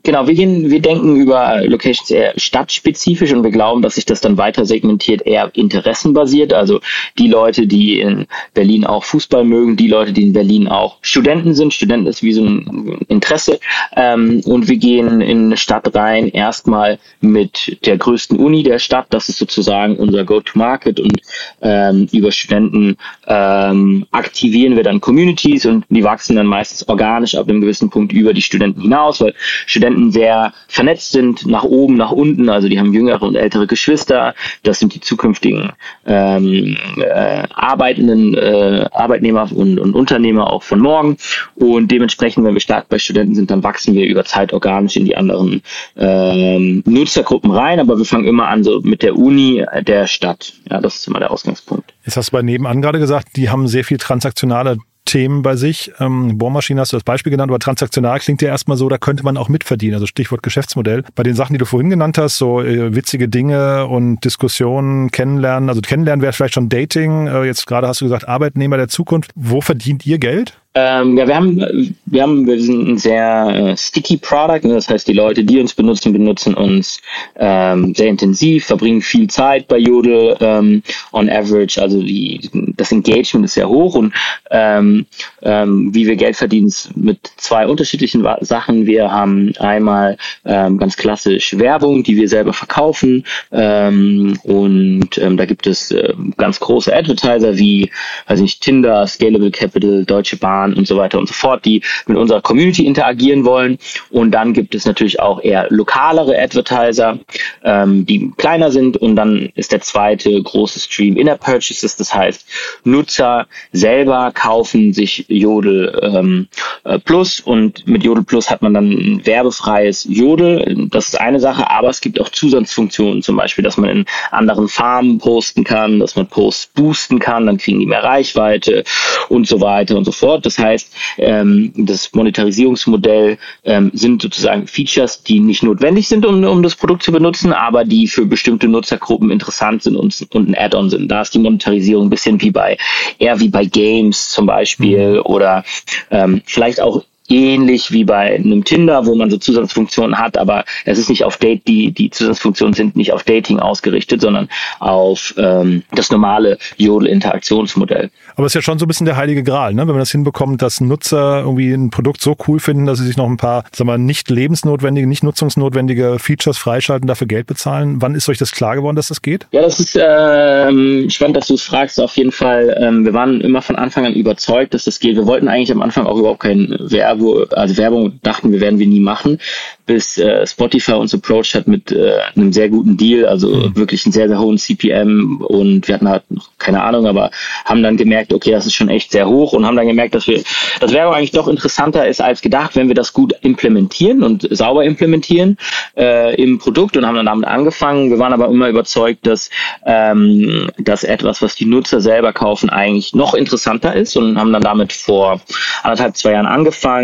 Genau, 0.05 0.27
wir, 0.27 0.33
gehen, 0.33 0.69
wir 0.69 0.81
denken 0.81 1.15
über 1.15 1.61
Locations 1.65 2.11
eher 2.11 2.33
stadtspezifisch 2.35 3.31
und 3.31 3.41
wir 3.43 3.51
glauben, 3.51 3.81
dass 3.81 3.95
sich 3.95 4.05
das 4.05 4.19
dann 4.19 4.37
weiter 4.37 4.65
segmentiert, 4.65 5.25
eher 5.25 5.49
interessenbasiert. 5.53 6.51
Also 6.51 6.81
die 7.17 7.29
Leute, 7.29 7.67
die 7.67 8.01
in 8.01 8.25
Berlin 8.53 8.85
auch 8.85 9.05
Fußball 9.05 9.45
mögen, 9.45 9.77
die 9.77 9.87
Leute, 9.87 10.11
die 10.11 10.23
in 10.23 10.33
Berlin 10.33 10.67
auch 10.67 10.97
Studenten 11.01 11.53
sind. 11.53 11.73
Studenten 11.73 12.07
ist 12.07 12.21
wie 12.21 12.33
so 12.33 12.43
ein 12.43 12.99
Interesse. 13.07 13.61
Ähm, 13.95 14.41
und 14.43 14.67
wir 14.67 14.75
gehen 14.75 15.21
in 15.21 15.45
eine 15.45 15.57
Stadt 15.57 15.95
rein, 15.95 16.27
erstmal 16.27 16.99
mit 17.21 17.77
der 17.85 17.97
größten 17.97 18.37
Uni 18.37 18.63
der 18.63 18.79
Stadt. 18.79 19.07
Das 19.09 19.29
ist 19.29 19.37
sozusagen 19.37 19.95
unser 19.95 20.25
Go-to-Market. 20.25 20.99
Und 20.99 21.21
ähm, 21.61 22.09
über 22.11 22.33
Studenten 22.33 22.97
ähm, 23.27 24.05
aktivieren 24.11 24.75
wir 24.75 24.83
dann 24.83 24.99
Communities 24.99 25.65
und 25.65 25.85
die 25.87 26.03
wachsen 26.03 26.35
dann 26.35 26.47
meistens 26.47 26.85
organisch 26.89 27.35
ab 27.35 27.47
einem 27.47 27.61
gewissen 27.61 27.89
Punkt 27.89 28.11
über 28.11 28.33
die 28.33 28.41
Studenten 28.41 28.81
hinaus, 28.81 29.21
weil 29.21 29.33
Studenten 29.65 29.92
Studenten 29.93 30.11
sehr 30.11 30.53
vernetzt 30.67 31.11
sind, 31.11 31.45
nach 31.45 31.63
oben, 31.63 31.95
nach 31.95 32.11
unten, 32.11 32.49
also 32.49 32.67
die 32.67 32.79
haben 32.79 32.93
jüngere 32.93 33.21
und 33.21 33.35
ältere 33.35 33.67
Geschwister, 33.67 34.33
das 34.63 34.79
sind 34.79 34.93
die 34.93 34.99
zukünftigen 34.99 35.71
ähm, 36.05 36.77
äh, 36.97 37.43
arbeitenden 37.53 38.33
äh, 38.33 38.87
Arbeitnehmer 38.91 39.49
und, 39.53 39.79
und 39.79 39.95
Unternehmer 39.95 40.51
auch 40.51 40.63
von 40.63 40.79
morgen 40.79 41.17
und 41.55 41.91
dementsprechend, 41.91 42.45
wenn 42.45 42.53
wir 42.53 42.61
stark 42.61 42.89
bei 42.89 42.97
Studenten 42.97 43.35
sind, 43.35 43.51
dann 43.51 43.63
wachsen 43.63 43.93
wir 43.93 44.05
über 44.05 44.25
Zeit 44.25 44.53
organisch 44.53 44.95
in 44.95 45.05
die 45.05 45.15
anderen 45.15 45.61
ähm, 45.97 46.83
Nutzergruppen 46.85 47.51
rein, 47.51 47.79
aber 47.79 47.97
wir 47.97 48.05
fangen 48.05 48.25
immer 48.25 48.47
an 48.47 48.63
so 48.63 48.81
mit 48.81 49.03
der 49.03 49.15
Uni 49.15 49.63
der 49.81 50.07
Stadt. 50.07 50.53
Ja, 50.69 50.81
das 50.81 50.95
ist 50.95 51.07
immer 51.07 51.19
der 51.19 51.31
Ausgangspunkt. 51.31 51.93
Jetzt 52.05 52.17
hast 52.17 52.29
du 52.29 52.37
bei 52.37 52.41
nebenan 52.41 52.81
gerade 52.81 52.99
gesagt, 52.99 53.35
die 53.35 53.49
haben 53.49 53.67
sehr 53.67 53.83
viel 53.83 53.97
transaktionale 53.97 54.77
Themen 55.05 55.41
bei 55.41 55.55
sich. 55.55 55.91
Ähm, 55.99 56.37
Bohrmaschine 56.37 56.81
hast 56.81 56.93
du 56.93 56.97
das 56.97 57.03
Beispiel 57.03 57.31
genannt, 57.31 57.51
aber 57.51 57.59
transaktional 57.59 58.19
klingt 58.19 58.41
ja 58.41 58.49
erstmal 58.49 58.77
so, 58.77 58.89
da 58.89 58.97
könnte 58.97 59.23
man 59.23 59.37
auch 59.37 59.49
mitverdienen. 59.49 59.95
Also 59.95 60.07
Stichwort 60.07 60.43
Geschäftsmodell. 60.43 61.03
Bei 61.15 61.23
den 61.23 61.35
Sachen, 61.35 61.53
die 61.53 61.59
du 61.59 61.65
vorhin 61.65 61.89
genannt 61.89 62.17
hast, 62.17 62.37
so 62.37 62.61
äh, 62.61 62.95
witzige 62.95 63.29
Dinge 63.29 63.87
und 63.87 64.23
Diskussionen, 64.23 65.11
kennenlernen. 65.11 65.69
Also 65.69 65.81
kennenlernen 65.81 66.21
wäre 66.21 66.33
vielleicht 66.33 66.53
schon 66.55 66.69
Dating. 66.69 67.27
Äh, 67.27 67.43
jetzt 67.45 67.67
gerade 67.67 67.87
hast 67.87 68.01
du 68.01 68.05
gesagt, 68.05 68.27
Arbeitnehmer 68.27 68.77
der 68.77 68.87
Zukunft. 68.87 69.31
Wo 69.35 69.61
verdient 69.61 70.05
ihr 70.05 70.19
Geld? 70.19 70.57
Ähm, 70.75 71.17
ja, 71.17 71.27
wir 71.27 71.35
haben, 71.35 71.95
wir 72.05 72.23
haben, 72.23 72.47
wir 72.47 72.59
sind 72.59 72.87
ein 72.87 72.97
sehr 72.97 73.47
äh, 73.53 73.77
sticky 73.77 74.17
Product. 74.17 74.67
Ne? 74.67 74.73
Das 74.73 74.89
heißt, 74.89 75.07
die 75.07 75.13
Leute, 75.13 75.43
die 75.43 75.59
uns 75.59 75.75
benutzen, 75.75 76.13
benutzen 76.13 76.55
uns 76.55 76.99
ähm, 77.35 77.93
sehr 77.93 78.07
intensiv, 78.07 78.65
verbringen 78.65 79.01
viel 79.01 79.27
Zeit 79.27 79.67
bei 79.67 79.77
Jodel 79.77 80.35
ähm, 80.39 80.81
on 81.11 81.29
average. 81.29 81.79
Also 81.79 82.01
die, 82.01 82.49
das 82.75 82.91
Engagement 82.91 83.45
ist 83.45 83.53
sehr 83.53 83.69
hoch 83.69 83.93
und 83.93 84.13
ähm, 84.49 85.05
ähm, 85.43 85.93
wie 85.93 86.07
wir 86.07 86.15
Geld 86.15 86.37
verdienen 86.37 86.73
mit 86.95 87.19
zwei 87.37 87.67
unterschiedlichen 87.67 88.25
Sachen. 88.41 88.87
Wir 88.87 89.11
haben 89.11 89.53
einmal 89.59 90.17
ähm, 90.43 90.79
ganz 90.79 90.97
klassisch 90.97 91.55
Werbung, 91.59 92.01
die 92.01 92.17
wir 92.17 92.27
selber 92.27 92.53
verkaufen 92.53 93.25
ähm, 93.51 94.39
und 94.41 95.19
ähm, 95.19 95.37
da 95.37 95.45
gibt 95.45 95.67
es 95.67 95.91
äh, 95.91 96.13
ganz 96.37 96.59
große 96.59 96.95
Advertiser 96.95 97.57
wie, 97.59 97.91
weiß 98.27 98.39
nicht, 98.39 98.61
Tinder, 98.61 99.05
Scalable 99.05 99.51
Capital, 99.51 100.03
Deutsche 100.05 100.37
Bahn 100.37 100.62
Jahren 100.63 100.73
und 100.73 100.87
so 100.87 100.97
weiter 100.97 101.19
und 101.19 101.27
so 101.27 101.33
fort, 101.33 101.65
die 101.65 101.81
mit 102.07 102.17
unserer 102.17 102.41
Community 102.41 102.85
interagieren 102.85 103.45
wollen. 103.45 103.77
Und 104.09 104.31
dann 104.31 104.53
gibt 104.53 104.75
es 104.75 104.85
natürlich 104.85 105.19
auch 105.19 105.41
eher 105.41 105.67
lokalere 105.69 106.37
Advertiser, 106.39 107.19
ähm, 107.63 108.05
die 108.05 108.31
kleiner 108.37 108.71
sind. 108.71 108.97
Und 108.97 109.15
dann 109.15 109.49
ist 109.55 109.71
der 109.71 109.81
zweite 109.81 110.41
große 110.41 110.79
Stream 110.79 111.17
Inner 111.17 111.37
Purchases. 111.37 111.95
Das 111.95 112.13
heißt, 112.13 112.45
Nutzer 112.83 113.47
selber 113.71 114.31
kaufen 114.33 114.93
sich 114.93 115.25
Jodel 115.27 115.99
ähm, 116.01 116.47
äh, 116.83 116.99
Plus 116.99 117.39
und 117.39 117.87
mit 117.87 118.03
Jodel 118.03 118.23
Plus 118.23 118.49
hat 118.49 118.61
man 118.61 118.73
dann 118.73 118.91
ein 118.91 119.25
werbefreies 119.25 120.05
Jodel. 120.09 120.87
Das 120.89 121.07
ist 121.07 121.19
eine 121.19 121.39
Sache, 121.39 121.69
aber 121.69 121.89
es 121.89 122.01
gibt 122.01 122.19
auch 122.19 122.29
Zusatzfunktionen, 122.29 123.21
zum 123.21 123.35
Beispiel, 123.35 123.63
dass 123.63 123.77
man 123.77 123.89
in 123.89 124.05
anderen 124.31 124.67
Farmen 124.67 125.17
posten 125.17 125.63
kann, 125.63 125.99
dass 125.99 126.15
man 126.15 126.27
Posts 126.27 126.67
boosten 126.67 127.19
kann, 127.19 127.45
dann 127.45 127.57
kriegen 127.57 127.79
die 127.79 127.85
mehr 127.85 128.03
Reichweite 128.03 128.83
und 129.29 129.47
so 129.47 129.61
weiter 129.61 129.95
und 129.97 130.05
so 130.05 130.11
fort. 130.11 130.45
Das 130.45 130.52
das 130.55 130.63
heißt, 130.63 130.93
ähm, 131.17 131.71
das 131.75 132.13
Monetarisierungsmodell 132.13 133.37
ähm, 133.63 133.91
sind 133.93 134.21
sozusagen 134.21 134.67
Features, 134.67 135.23
die 135.23 135.39
nicht 135.39 135.63
notwendig 135.63 136.07
sind, 136.07 136.25
um, 136.25 136.43
um 136.43 136.63
das 136.63 136.75
Produkt 136.75 137.03
zu 137.03 137.11
benutzen, 137.11 137.53
aber 137.53 137.85
die 137.85 138.07
für 138.07 138.25
bestimmte 138.25 138.67
Nutzergruppen 138.67 139.31
interessant 139.31 139.83
sind 139.83 139.95
und, 139.95 140.27
und 140.33 140.49
ein 140.49 140.55
Add-on 140.55 140.89
sind. 140.89 141.09
Da 141.09 141.21
ist 141.21 141.33
die 141.33 141.39
Monetarisierung 141.39 142.07
ein 142.07 142.09
bisschen 142.09 142.41
wie 142.41 142.51
bei, 142.51 142.77
eher 143.19 143.39
wie 143.39 143.49
bei 143.49 143.65
Games 143.65 144.29
zum 144.29 144.45
Beispiel 144.45 145.13
mhm. 145.13 145.21
oder 145.21 145.63
ähm, 146.11 146.41
vielleicht 146.45 146.81
auch 146.81 147.03
ähnlich 147.29 147.91
wie 147.91 148.03
bei 148.03 148.35
einem 148.35 148.63
Tinder, 148.63 149.05
wo 149.05 149.15
man 149.15 149.29
so 149.29 149.37
Zusatzfunktionen 149.37 150.17
hat, 150.17 150.37
aber 150.37 150.65
es 150.85 150.97
ist 150.97 151.09
nicht 151.09 151.23
auf 151.23 151.37
Date, 151.37 151.67
die, 151.67 151.91
die 151.91 152.09
Zusatzfunktionen 152.09 152.73
sind 152.73 152.95
nicht 152.95 153.13
auf 153.13 153.23
Dating 153.23 153.59
ausgerichtet, 153.59 154.21
sondern 154.21 154.49
auf 154.79 155.33
ähm, 155.37 155.83
das 155.91 156.11
normale 156.11 156.57
Jodel-Interaktionsmodell. 156.77 158.09
Aber 158.35 158.45
es 158.45 158.51
ist 158.51 158.55
ja 158.55 158.61
schon 158.61 158.79
so 158.79 158.85
ein 158.85 158.87
bisschen 158.87 159.05
der 159.05 159.15
heilige 159.15 159.43
Gral, 159.43 159.73
ne? 159.73 159.81
wenn 159.81 159.87
man 159.87 159.99
das 159.99 160.11
hinbekommt, 160.11 160.61
dass 160.61 160.81
Nutzer 160.81 161.41
irgendwie 161.41 161.71
ein 161.73 161.89
Produkt 161.89 162.21
so 162.21 162.35
cool 162.47 162.59
finden, 162.59 162.85
dass 162.85 162.99
sie 162.99 163.05
sich 163.05 163.17
noch 163.17 163.27
ein 163.27 163.37
paar, 163.37 163.63
sagen 163.73 163.89
wir, 163.89 163.97
nicht 163.97 164.29
lebensnotwendige, 164.29 165.07
nicht 165.07 165.23
nutzungsnotwendige 165.23 166.17
Features 166.19 166.57
freischalten, 166.57 167.07
dafür 167.07 167.27
Geld 167.27 167.47
bezahlen. 167.47 168.01
Wann 168.01 168.15
ist 168.15 168.27
euch 168.29 168.37
das 168.37 168.51
klar 168.51 168.75
geworden, 168.75 168.95
dass 168.95 169.07
das 169.09 169.21
geht? 169.21 169.47
Ja, 169.51 169.61
das 169.61 169.79
ist 169.79 169.97
ähm, 169.99 171.09
spannend, 171.09 171.37
dass 171.37 171.47
du 171.47 171.55
es 171.55 171.63
fragst. 171.63 171.99
Auf 171.99 172.17
jeden 172.17 172.31
Fall, 172.31 172.75
ähm, 172.79 173.05
wir 173.05 173.13
waren 173.13 173.41
immer 173.41 173.61
von 173.61 173.75
Anfang 173.75 174.05
an 174.05 174.13
überzeugt, 174.13 174.73
dass 174.73 174.85
das 174.85 174.99
geht. 174.99 175.15
Wir 175.15 175.25
wollten 175.25 175.47
eigentlich 175.47 175.71
am 175.71 175.81
Anfang 175.81 176.05
auch 176.05 176.17
überhaupt 176.17 176.41
kein 176.41 176.75
Werbe 177.19 177.47
also 177.51 177.77
Werbung 177.77 178.19
dachten 178.23 178.51
wir 178.51 178.61
werden 178.61 178.79
wir 178.79 178.87
nie 178.87 178.99
machen, 178.99 179.39
bis 179.85 180.17
äh, 180.17 180.45
Spotify 180.47 180.93
uns 180.93 181.13
approached 181.13 181.55
hat 181.55 181.67
mit 181.67 181.91
äh, 181.91 182.19
einem 182.35 182.53
sehr 182.53 182.69
guten 182.69 182.97
Deal, 182.97 183.25
also 183.25 183.49
mhm. 183.49 183.75
wirklich 183.75 184.05
einen 184.05 184.13
sehr, 184.13 184.27
sehr 184.27 184.39
hohen 184.39 184.57
CPM 184.57 185.41
und 185.41 185.87
wir 185.87 185.95
hatten 185.95 186.09
halt 186.09 186.23
noch 186.29 186.49
keine 186.57 186.83
Ahnung, 186.83 187.05
aber 187.05 187.31
haben 187.65 187.83
dann 187.83 187.97
gemerkt, 187.97 188.33
okay, 188.33 188.51
das 188.51 188.65
ist 188.65 188.73
schon 188.73 188.89
echt 188.89 189.11
sehr 189.11 189.27
hoch 189.27 189.53
und 189.53 189.65
haben 189.65 189.75
dann 189.75 189.87
gemerkt, 189.87 190.15
dass 190.15 190.27
wir, 190.27 190.41
dass 190.79 190.93
Werbung 190.93 191.13
eigentlich 191.13 191.31
doch 191.31 191.47
interessanter 191.47 192.07
ist 192.07 192.21
als 192.21 192.41
gedacht, 192.41 192.75
wenn 192.75 192.87
wir 192.87 192.95
das 192.95 193.13
gut 193.13 193.33
implementieren 193.41 194.23
und 194.23 194.47
sauber 194.49 194.85
implementieren 194.85 195.57
äh, 195.97 196.35
im 196.41 196.59
Produkt 196.59 196.95
und 196.95 197.05
haben 197.05 197.15
dann 197.15 197.25
damit 197.25 197.47
angefangen. 197.47 198.09
Wir 198.09 198.19
waren 198.19 198.33
aber 198.33 198.47
immer 198.47 198.69
überzeugt, 198.69 199.27
dass, 199.27 199.49
ähm, 199.85 200.69
dass 200.77 201.03
etwas, 201.03 201.41
was 201.41 201.55
die 201.55 201.65
Nutzer 201.65 201.99
selber 201.99 202.31
kaufen, 202.31 202.69
eigentlich 202.69 203.13
noch 203.13 203.33
interessanter 203.33 203.93
ist 203.93 204.15
und 204.15 204.37
haben 204.37 204.53
dann 204.53 204.61
damit 204.63 204.93
vor 204.93 205.41
anderthalb, 205.83 206.15
zwei 206.15 206.31
Jahren 206.31 206.45
angefangen 206.45 207.02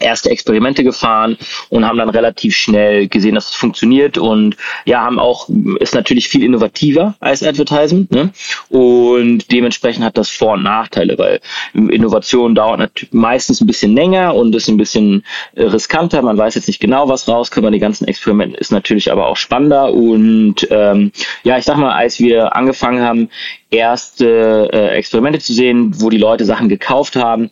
erste 0.00 0.30
Experimente 0.30 0.84
gefahren 0.84 1.36
und 1.68 1.86
haben 1.86 1.98
dann 1.98 2.10
relativ 2.10 2.56
schnell 2.56 3.08
gesehen, 3.08 3.34
dass 3.34 3.50
es 3.50 3.54
funktioniert. 3.54 4.18
Und 4.18 4.56
ja, 4.84 5.00
haben 5.00 5.18
auch, 5.18 5.48
ist 5.80 5.94
natürlich 5.94 6.28
viel 6.28 6.44
innovativer 6.44 7.14
als 7.20 7.42
Advertisement 7.42 8.10
ne? 8.10 8.30
und 8.68 9.50
dementsprechend 9.50 10.04
hat 10.04 10.16
das 10.18 10.30
Vor- 10.30 10.54
und 10.54 10.62
Nachteile, 10.62 11.18
weil 11.18 11.40
Innovation 11.72 12.54
dauert 12.54 13.06
meistens 13.12 13.60
ein 13.60 13.66
bisschen 13.66 13.94
länger 13.94 14.34
und 14.34 14.54
ist 14.54 14.68
ein 14.68 14.76
bisschen 14.76 15.24
äh, 15.54 15.64
riskanter, 15.64 16.22
man 16.22 16.38
weiß 16.38 16.54
jetzt 16.54 16.68
nicht 16.68 16.80
genau, 16.80 17.08
was 17.08 17.28
rauskommt, 17.28 17.64
die 17.74 17.78
ganzen 17.78 18.06
Experimente 18.06 18.58
ist 18.58 18.72
natürlich 18.72 19.10
aber 19.10 19.26
auch 19.26 19.36
spannender. 19.36 19.92
Und 19.92 20.66
ähm, 20.70 21.12
ja, 21.44 21.56
ich 21.58 21.64
sag 21.64 21.76
mal, 21.76 21.92
als 21.94 22.18
wir 22.18 22.54
angefangen 22.54 23.02
haben, 23.02 23.30
erste 23.70 24.70
äh, 24.72 24.96
Experimente 24.96 25.38
zu 25.38 25.52
sehen, 25.52 25.92
wo 26.00 26.10
die 26.10 26.18
Leute 26.18 26.44
Sachen 26.44 26.68
gekauft 26.68 27.16
haben, 27.16 27.50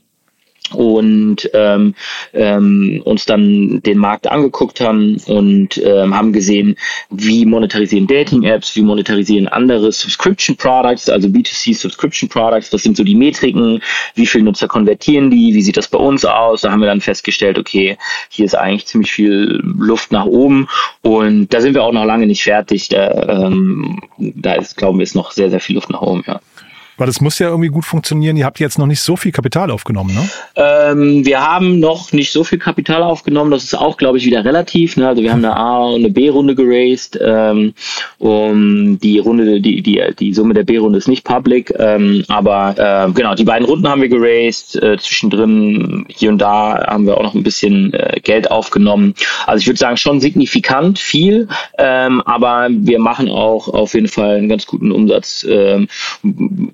und 0.75 1.51
ähm, 1.55 1.95
ähm, 2.33 3.03
uns 3.05 3.27
dann 3.27 3.83
den 3.83 3.99
Markt 3.99 4.27
angeguckt 4.27 4.81
haben 4.81 5.17
und 5.27 5.79
ähm, 5.79 6.15
haben 6.15 6.33
gesehen, 6.33 6.77
wie 7.11 7.45
monetarisieren 7.45 8.07
Dating-Apps, 8.07 8.77
wie 8.77 8.83
monetarisieren 8.83 9.49
andere 9.49 9.93
Subscription 9.93 10.57
Products, 10.57 11.09
also 11.09 11.29
B2C 11.29 11.75
Subscription 11.75 12.29
Products, 12.29 12.73
was 12.73 12.83
sind 12.83 12.97
so 12.97 13.05
die 13.05 13.15
Metriken, 13.15 13.83
wie 14.15 14.27
viele 14.27 14.45
Nutzer 14.45 14.69
konvertieren 14.69 15.31
die, 15.31 15.55
wie 15.55 15.63
sieht 15.63 15.77
das 15.77 15.89
bei 15.89 15.99
uns 15.99 16.25
aus? 16.25 16.63
Da 16.63 16.71
haben 16.71 16.81
wir 16.81 16.89
dann 16.89 17.01
festgestellt, 17.01 17.59
okay, 17.59 17.97
hier 18.29 18.45
ist 18.45 18.55
eigentlich 18.55 18.87
ziemlich 18.87 19.13
viel 19.13 19.61
Luft 19.63 20.13
nach 20.13 20.27
oben 20.27 20.69
und 21.03 21.53
da 21.53 21.61
sind 21.61 21.75
wir 21.75 21.83
auch 21.83 21.93
noch 21.93 22.05
lange 22.05 22.27
nicht 22.27 22.43
fertig. 22.43 22.89
Da, 22.89 23.47
ähm, 23.47 24.01
da 24.19 24.55
ist, 24.55 24.77
glauben 24.77 24.99
wir, 24.99 25.05
ist 25.05 25.15
noch 25.15 25.33
sehr, 25.33 25.51
sehr 25.51 25.61
viel 25.61 25.77
Luft 25.77 25.91
nach 25.91 26.03
oben, 26.03 26.25
ja. 26.27 26.41
Weil 26.97 27.07
das 27.07 27.21
muss 27.21 27.39
ja 27.39 27.49
irgendwie 27.49 27.69
gut 27.69 27.85
funktionieren. 27.85 28.37
Ihr 28.37 28.45
habt 28.45 28.61
jetzt 28.61 28.79
noch 28.79 28.87
nicht 28.87 29.01
so 29.01 29.17
viel 29.17 29.33
Kapital 29.33 29.71
aufgenommen, 29.71 30.15
ne? 30.15 30.29
Ähm, 30.57 31.25
wir 31.25 31.41
haben 31.41 31.81
noch 31.81 32.13
nicht 32.13 32.33
so 32.33 32.45
viel 32.45 32.59
Kapital 32.59 33.03
aufgenommen. 33.03 33.51
Das 33.51 33.65
ist 33.65 33.75
auch, 33.75 33.97
glaube 33.97 34.19
ich, 34.19 34.27
wieder 34.27 34.45
relativ. 34.45 34.97
Ne? 34.97 35.09
Also 35.09 35.23
wir 35.23 35.33
haben 35.33 35.45
eine 35.45 35.57
A- 35.57 35.87
und 35.87 36.01
eine 36.01 36.11
B-Runde 36.11 36.55
geraced. 36.55 37.19
Ähm, 37.23 37.75
um 38.19 38.99
die 38.99 39.19
Runde, 39.19 39.61
die, 39.61 39.83
die, 39.83 40.03
die 40.19 40.35
Summe 40.35 40.55
der 40.55 40.65
B-Runde 40.65 40.99
ist 40.99 41.09
nicht 41.09 41.25
public. 41.25 41.73
Ähm, 41.79 42.25
aber 42.29 42.75
äh, 43.09 43.13
genau, 43.13 43.35
die 43.35 43.45
beiden 43.45 43.67
Runden 43.67 43.89
haben 43.89 44.03
wir 44.03 44.09
geraced. 44.09 44.77
Äh, 44.77 44.99
zwischendrin 44.99 46.05
hier 46.09 46.31
und 46.31 46.39
da 46.39 46.87
haben 46.87 47.07
wir 47.07 47.17
auch 47.17 47.23
noch 47.23 47.35
ein 47.35 47.43
bisschen 47.43 47.95
äh, 47.95 48.21
Geld 48.23 48.51
aufgenommen. 48.51 49.15
Also 49.47 49.61
ich 49.61 49.67
würde 49.67 49.79
sagen, 49.79 49.97
schon 49.97 50.21
signifikant 50.21 50.99
viel. 50.99 51.49
Ähm, 51.79 52.21
aber 52.23 52.69
wir 52.71 52.99
machen 52.99 53.31
auch 53.31 53.69
auf 53.69 53.95
jeden 53.95 54.09
Fall 54.09 54.37
einen 54.37 54.49
ganz 54.49 54.67
guten 54.67 54.93
Umsatz. 54.93 55.47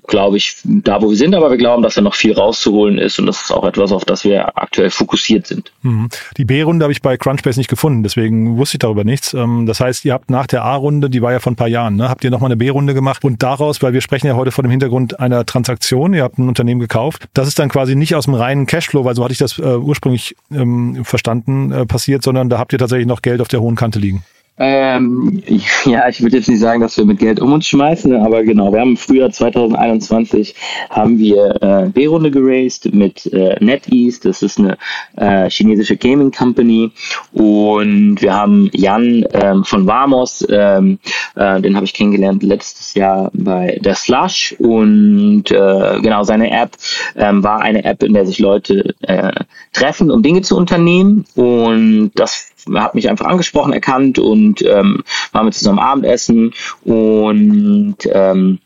Glaube 0.09 0.37
ich, 0.37 0.57
da, 0.63 1.01
wo 1.01 1.09
wir 1.09 1.17
sind, 1.17 1.35
aber 1.35 1.51
wir 1.51 1.57
glauben, 1.57 1.83
dass 1.83 1.93
da 1.93 2.01
noch 2.01 2.15
viel 2.15 2.33
rauszuholen 2.33 2.97
ist 2.97 3.19
und 3.19 3.27
das 3.27 3.43
ist 3.43 3.51
auch 3.51 3.63
etwas, 3.63 3.91
auf 3.91 4.05
das 4.05 4.23
wir 4.23 4.57
aktuell 4.57 4.89
fokussiert 4.89 5.45
sind. 5.47 5.71
Mhm. 5.83 6.09
Die 6.37 6.45
B-Runde 6.45 6.83
habe 6.83 6.91
ich 6.91 7.01
bei 7.01 7.15
Crunchbase 7.15 7.59
nicht 7.59 7.69
gefunden, 7.69 8.01
deswegen 8.01 8.57
wusste 8.57 8.75
ich 8.75 8.79
darüber 8.79 9.03
nichts. 9.03 9.33
Ähm, 9.33 9.65
das 9.67 9.79
heißt, 9.79 10.05
ihr 10.05 10.13
habt 10.13 10.31
nach 10.31 10.47
der 10.47 10.63
A-Runde, 10.63 11.09
die 11.09 11.21
war 11.21 11.31
ja 11.31 11.39
vor 11.39 11.51
ein 11.51 11.55
paar 11.55 11.67
Jahren, 11.67 11.95
ne, 11.95 12.09
habt 12.09 12.23
ihr 12.23 12.31
nochmal 12.31 12.47
eine 12.47 12.57
B-Runde 12.57 12.93
gemacht 12.93 13.23
und 13.23 13.43
daraus, 13.43 13.81
weil 13.83 13.93
wir 13.93 14.01
sprechen 14.01 14.27
ja 14.27 14.35
heute 14.35 14.51
vor 14.51 14.63
dem 14.63 14.71
Hintergrund 14.71 15.19
einer 15.19 15.45
Transaktion, 15.45 16.13
ihr 16.13 16.23
habt 16.23 16.39
ein 16.39 16.47
Unternehmen 16.47 16.79
gekauft, 16.79 17.27
das 17.33 17.47
ist 17.47 17.59
dann 17.59 17.69
quasi 17.69 17.95
nicht 17.95 18.15
aus 18.15 18.25
dem 18.25 18.33
reinen 18.33 18.65
Cashflow, 18.65 19.05
weil 19.05 19.15
so 19.15 19.23
hatte 19.23 19.33
ich 19.33 19.37
das 19.37 19.59
äh, 19.59 19.61
ursprünglich 19.61 20.35
ähm, 20.51 21.05
verstanden, 21.05 21.71
äh, 21.71 21.85
passiert, 21.85 22.23
sondern 22.23 22.49
da 22.49 22.57
habt 22.57 22.73
ihr 22.73 22.79
tatsächlich 22.79 23.07
noch 23.07 23.21
Geld 23.21 23.41
auf 23.41 23.47
der 23.47 23.61
hohen 23.61 23.75
Kante 23.75 23.99
liegen. 23.99 24.23
Ähm, 24.59 25.41
ja, 25.85 26.09
ich 26.09 26.21
würde 26.21 26.37
jetzt 26.37 26.49
nicht 26.49 26.59
sagen, 26.59 26.81
dass 26.81 26.97
wir 26.97 27.05
mit 27.05 27.19
Geld 27.19 27.39
um 27.39 27.53
uns 27.53 27.65
schmeißen, 27.67 28.13
aber 28.13 28.43
genau, 28.43 28.71
wir 28.73 28.81
haben 28.81 28.91
im 28.91 28.97
Frühjahr 28.97 29.31
2021 29.31 30.53
haben 30.89 31.17
wir 31.17 31.61
äh, 31.61 31.89
B-Runde 31.89 32.29
geraced 32.29 32.93
mit 32.93 33.25
äh, 33.27 33.55
NetEase, 33.63 34.19
das 34.21 34.41
ist 34.41 34.59
eine 34.59 34.77
äh, 35.15 35.49
chinesische 35.49 35.95
Gaming 35.95 36.31
Company. 36.31 36.91
Und 37.31 38.21
wir 38.21 38.33
haben 38.33 38.69
Jan 38.73 39.25
ähm, 39.33 39.63
von 39.63 39.87
Vamos, 39.87 40.45
ähm, 40.49 40.99
äh, 41.35 41.61
den 41.61 41.75
habe 41.75 41.85
ich 41.85 41.93
kennengelernt 41.93 42.43
letztes 42.43 42.93
Jahr 42.95 43.31
bei 43.33 43.79
der 43.81 43.95
Slush. 43.95 44.55
Und 44.59 45.51
äh, 45.51 45.99
genau, 46.01 46.23
seine 46.23 46.51
App 46.51 46.71
ähm, 47.15 47.43
war 47.43 47.61
eine 47.61 47.85
App, 47.85 48.03
in 48.03 48.13
der 48.13 48.25
sich 48.25 48.39
Leute 48.39 48.93
äh, 49.01 49.31
treffen, 49.71 50.11
um 50.11 50.21
Dinge 50.21 50.41
zu 50.41 50.57
unternehmen. 50.57 51.25
Und 51.35 52.11
das 52.15 52.49
hat 52.75 52.95
mich 52.95 53.09
einfach 53.09 53.25
angesprochen, 53.27 53.73
erkannt 53.73 54.19
und 54.19 54.61
ähm, 54.61 55.03
waren 55.31 55.45
wir 55.45 55.51
zusammen 55.51 55.79
Abendessen 55.79 56.53
und 56.83 57.97
ähm, 58.11 58.59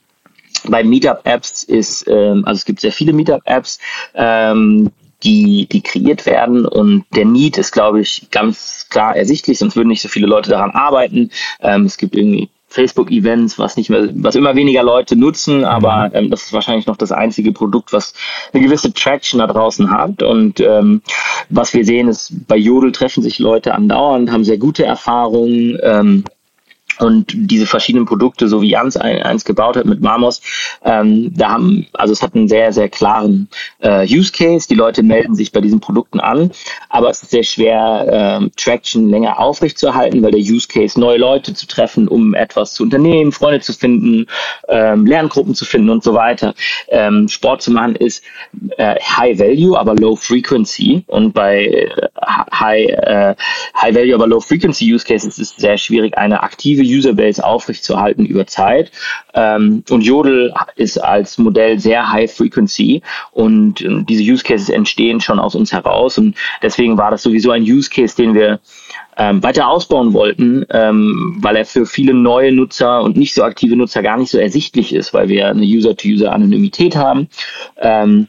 bei 0.66 0.84
Meetup-Apps 0.84 1.64
ist, 1.64 2.08
ähm, 2.08 2.44
also 2.46 2.60
es 2.60 2.66
gibt 2.66 2.80
sehr 2.80 2.92
viele 2.92 3.14
Meetup-Apps, 3.14 3.80
ähm, 4.16 4.92
die, 5.24 5.68
die 5.72 5.82
kreiert 5.82 6.26
werden 6.26 6.66
und 6.66 7.06
der 7.16 7.26
Need 7.26 7.58
ist, 7.58 7.72
glaube 7.72 8.02
ich, 8.02 8.28
ganz 8.32 8.88
klar 8.90 9.16
ersichtlich, 9.16 9.58
sonst 9.58 9.76
würden 9.76 9.88
nicht 9.88 10.02
so 10.02 10.10
viele 10.10 10.28
Leute 10.28 10.50
daran 10.50 10.72
arbeiten. 10.72 11.32
Ähm, 11.62 11.86
es 11.86 11.98
gibt 11.98 12.16
irgendwie 12.16 12.50
Facebook-Events, 12.74 13.60
was 13.60 13.78
nicht 13.78 13.92
mehr, 13.92 14.10
was 14.16 14.36
immer 14.36 14.56
weniger 14.56 14.82
Leute 14.82 15.16
nutzen, 15.16 15.64
aber 15.64 16.10
mhm. 16.10 16.16
ähm, 16.16 16.30
das 16.32 16.44
ist 16.44 16.54
wahrscheinlich 16.54 16.88
noch 16.88 16.98
das 16.98 17.12
einzige 17.12 17.52
Produkt, 17.52 17.94
was 17.94 18.14
eine 18.52 18.64
gewisse 18.64 18.92
Traction 18.92 19.40
da 19.40 19.48
draußen 19.48 19.92
hat. 19.92 20.24
Und 20.24 20.60
ähm, 20.60 21.04
was 21.50 21.74
wir 21.76 21.86
sehen, 21.86 22.08
ist, 22.08 22.48
bei 22.48 22.58
Jodel 22.58 22.92
treffen 22.92 23.22
sich 23.22 23.38
Leute 23.38 23.76
andauernd, 23.76 24.32
haben 24.32 24.44
sehr 24.44 24.58
gute 24.58 24.86
Erfahrungen. 24.86 25.78
Ähm, 25.84 26.24
und 27.00 27.32
diese 27.34 27.66
verschiedenen 27.66 28.06
Produkte, 28.06 28.48
so 28.48 28.62
wie 28.62 28.70
Jans 28.70 28.98
eins 28.98 29.46
gebaut 29.46 29.78
hat 29.78 29.86
mit 29.86 30.02
Mamos, 30.02 30.42
ähm, 30.84 31.32
da 31.36 31.50
haben, 31.50 31.88
also 31.94 32.14
es 32.14 32.22
hat 32.22 32.36
einen 32.36 32.48
sehr, 32.48 32.74
sehr 32.74 32.90
klaren 32.90 33.50
äh, 33.80 34.06
Use 34.06 34.32
Case. 34.32 34.68
Die 34.68 34.76
Leute 34.76 35.04
melden 35.04 35.36
sich 35.36 35.52
bei 35.52 35.62
diesen 35.62 35.80
Produkten 35.80 36.20
an, 36.20 36.52
aber 36.90 37.10
es 37.10 37.24
ist 37.24 37.32
sehr 37.32 37.44
schwer, 37.44 38.08
ähm, 38.42 38.52
Traction 38.56 39.10
länger 39.10 39.40
aufrechtzuerhalten, 39.40 40.22
weil 40.24 40.32
der 40.32 40.42
Use 40.42 40.68
Case, 40.68 41.00
neue 41.00 41.18
Leute 41.18 41.54
zu 41.54 41.68
treffen, 41.68 42.08
um 42.08 42.34
etwas 42.34 42.74
zu 42.74 42.84
unternehmen, 42.84 43.32
Freunde 43.32 43.62
zu 43.62 43.74
finden, 43.74 44.28
ähm, 44.68 45.06
Lerngruppen 45.06 45.56
zu 45.56 45.66
finden 45.66 45.90
und 45.90 46.04
so 46.04 46.14
weiter. 46.14 46.54
Ähm, 46.90 47.28
Sport 47.28 47.62
zu 47.62 47.72
machen 47.72 47.96
ist 47.96 48.24
äh, 48.78 48.96
High 49.00 49.40
Value, 49.40 49.78
aber 49.78 49.96
Low 49.96 50.16
Frequency. 50.16 51.04
Und 51.08 51.34
bei 51.34 51.66
äh, 51.66 51.90
High, 52.54 52.90
äh, 52.90 53.36
High 53.82 53.96
Value, 53.96 54.16
aber 54.16 54.28
Low 54.28 54.40
Frequency 54.40 54.94
Use 54.94 55.06
Cases 55.06 55.40
ist 55.40 55.54
es 55.54 55.62
sehr 55.62 55.78
schwierig, 55.78 56.18
eine 56.18 56.44
aktive 56.44 56.83
Userbase 56.84 57.44
aufrechtzuerhalten 57.44 58.26
über 58.26 58.48
Zeit. 58.48 58.92
Ähm, 59.34 59.84
und 59.90 60.02
Jodel 60.02 60.54
ist 60.76 60.98
als 60.98 61.38
Modell 61.38 61.80
sehr 61.80 62.12
high 62.12 62.32
frequency 62.32 63.02
und 63.32 63.82
äh, 63.82 64.04
diese 64.04 64.24
Use 64.24 64.44
Cases 64.44 64.70
entstehen 64.70 65.22
schon 65.22 65.40
aus 65.40 65.56
uns 65.56 65.72
heraus 65.72 66.18
und 66.18 66.36
deswegen 66.62 66.98
war 66.98 67.12
das 67.12 67.24
sowieso 67.24 67.52
ein 67.52 67.64
Use 67.64 67.90
Case, 67.90 68.16
den 68.16 68.34
wir 68.34 68.60
ähm, 69.18 69.44
weiter 69.44 69.68
ausbauen 69.68 70.14
wollten, 70.14 70.66
ähm, 70.72 71.38
weil 71.40 71.56
er 71.56 71.66
für 71.66 71.86
viele 71.86 72.14
neue 72.14 72.52
Nutzer 72.52 73.02
und 73.02 73.18
nicht 73.18 73.34
so 73.34 73.44
aktive 73.44 73.76
Nutzer 73.76 74.02
gar 74.02 74.18
nicht 74.18 74.32
so 74.32 74.38
ersichtlich 74.38 74.94
ist, 74.94 75.14
weil 75.14 75.30
wir 75.30 75.50
eine 75.50 75.64
User-to-User-Anonymität 75.64 76.96
haben. 76.96 77.28
Ähm, 77.80 78.28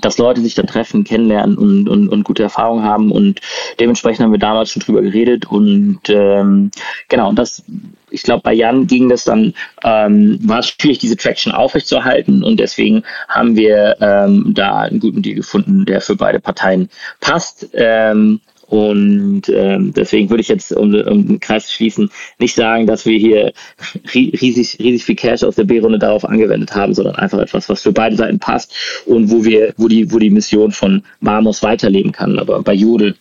dass 0.00 0.18
Leute 0.18 0.40
sich 0.40 0.54
da 0.54 0.62
treffen, 0.62 1.04
kennenlernen 1.04 1.56
und, 1.56 1.88
und, 1.88 2.08
und 2.08 2.24
gute 2.24 2.42
Erfahrungen 2.42 2.84
haben. 2.84 3.10
Und 3.10 3.40
dementsprechend 3.80 4.24
haben 4.24 4.32
wir 4.32 4.38
damals 4.38 4.70
schon 4.70 4.82
drüber 4.82 5.02
geredet. 5.02 5.46
Und 5.46 6.00
ähm, 6.08 6.70
genau, 7.08 7.28
und 7.28 7.38
das, 7.38 7.62
ich 8.10 8.22
glaube, 8.22 8.42
bei 8.42 8.52
Jan 8.52 8.86
ging 8.86 9.08
das 9.08 9.24
dann, 9.24 9.54
ähm, 9.84 10.38
war 10.42 10.60
es 10.60 10.68
schwierig, 10.68 10.98
diese 10.98 11.16
Traction 11.16 11.52
aufrechtzuerhalten. 11.52 12.42
Und 12.44 12.60
deswegen 12.60 13.02
haben 13.28 13.56
wir 13.56 13.96
ähm, 14.00 14.52
da 14.54 14.80
einen 14.80 15.00
guten 15.00 15.22
Deal 15.22 15.36
gefunden, 15.36 15.84
der 15.84 16.00
für 16.00 16.16
beide 16.16 16.40
Parteien 16.40 16.88
passt. 17.20 17.68
Ähm, 17.74 18.40
und 18.68 19.42
ähm, 19.48 19.94
deswegen 19.94 20.28
würde 20.28 20.42
ich 20.42 20.48
jetzt, 20.48 20.72
um, 20.72 20.94
um 20.94 21.26
den 21.26 21.40
Kreis 21.40 21.66
zu 21.66 21.72
schließen, 21.72 22.10
nicht 22.38 22.54
sagen, 22.54 22.86
dass 22.86 23.06
wir 23.06 23.18
hier 23.18 23.52
riesig, 24.14 24.78
riesig 24.78 25.04
viel 25.04 25.16
Cash 25.16 25.42
aus 25.42 25.56
der 25.56 25.64
B-Runde 25.64 25.98
darauf 25.98 26.24
angewendet 26.24 26.74
haben, 26.74 26.92
sondern 26.92 27.16
einfach 27.16 27.38
etwas, 27.38 27.68
was 27.70 27.82
für 27.82 27.92
beide 27.92 28.16
Seiten 28.16 28.38
passt 28.38 28.72
und 29.06 29.30
wo 29.30 29.44
wir, 29.44 29.72
wo 29.78 29.88
die, 29.88 30.12
wo 30.12 30.18
die 30.18 30.30
Mission 30.30 30.70
von 30.70 31.02
Mamos 31.20 31.62
weiterleben 31.62 32.12
kann. 32.12 32.38
Aber 32.38 32.62
bei 32.62 32.74
Jodel 32.74 33.14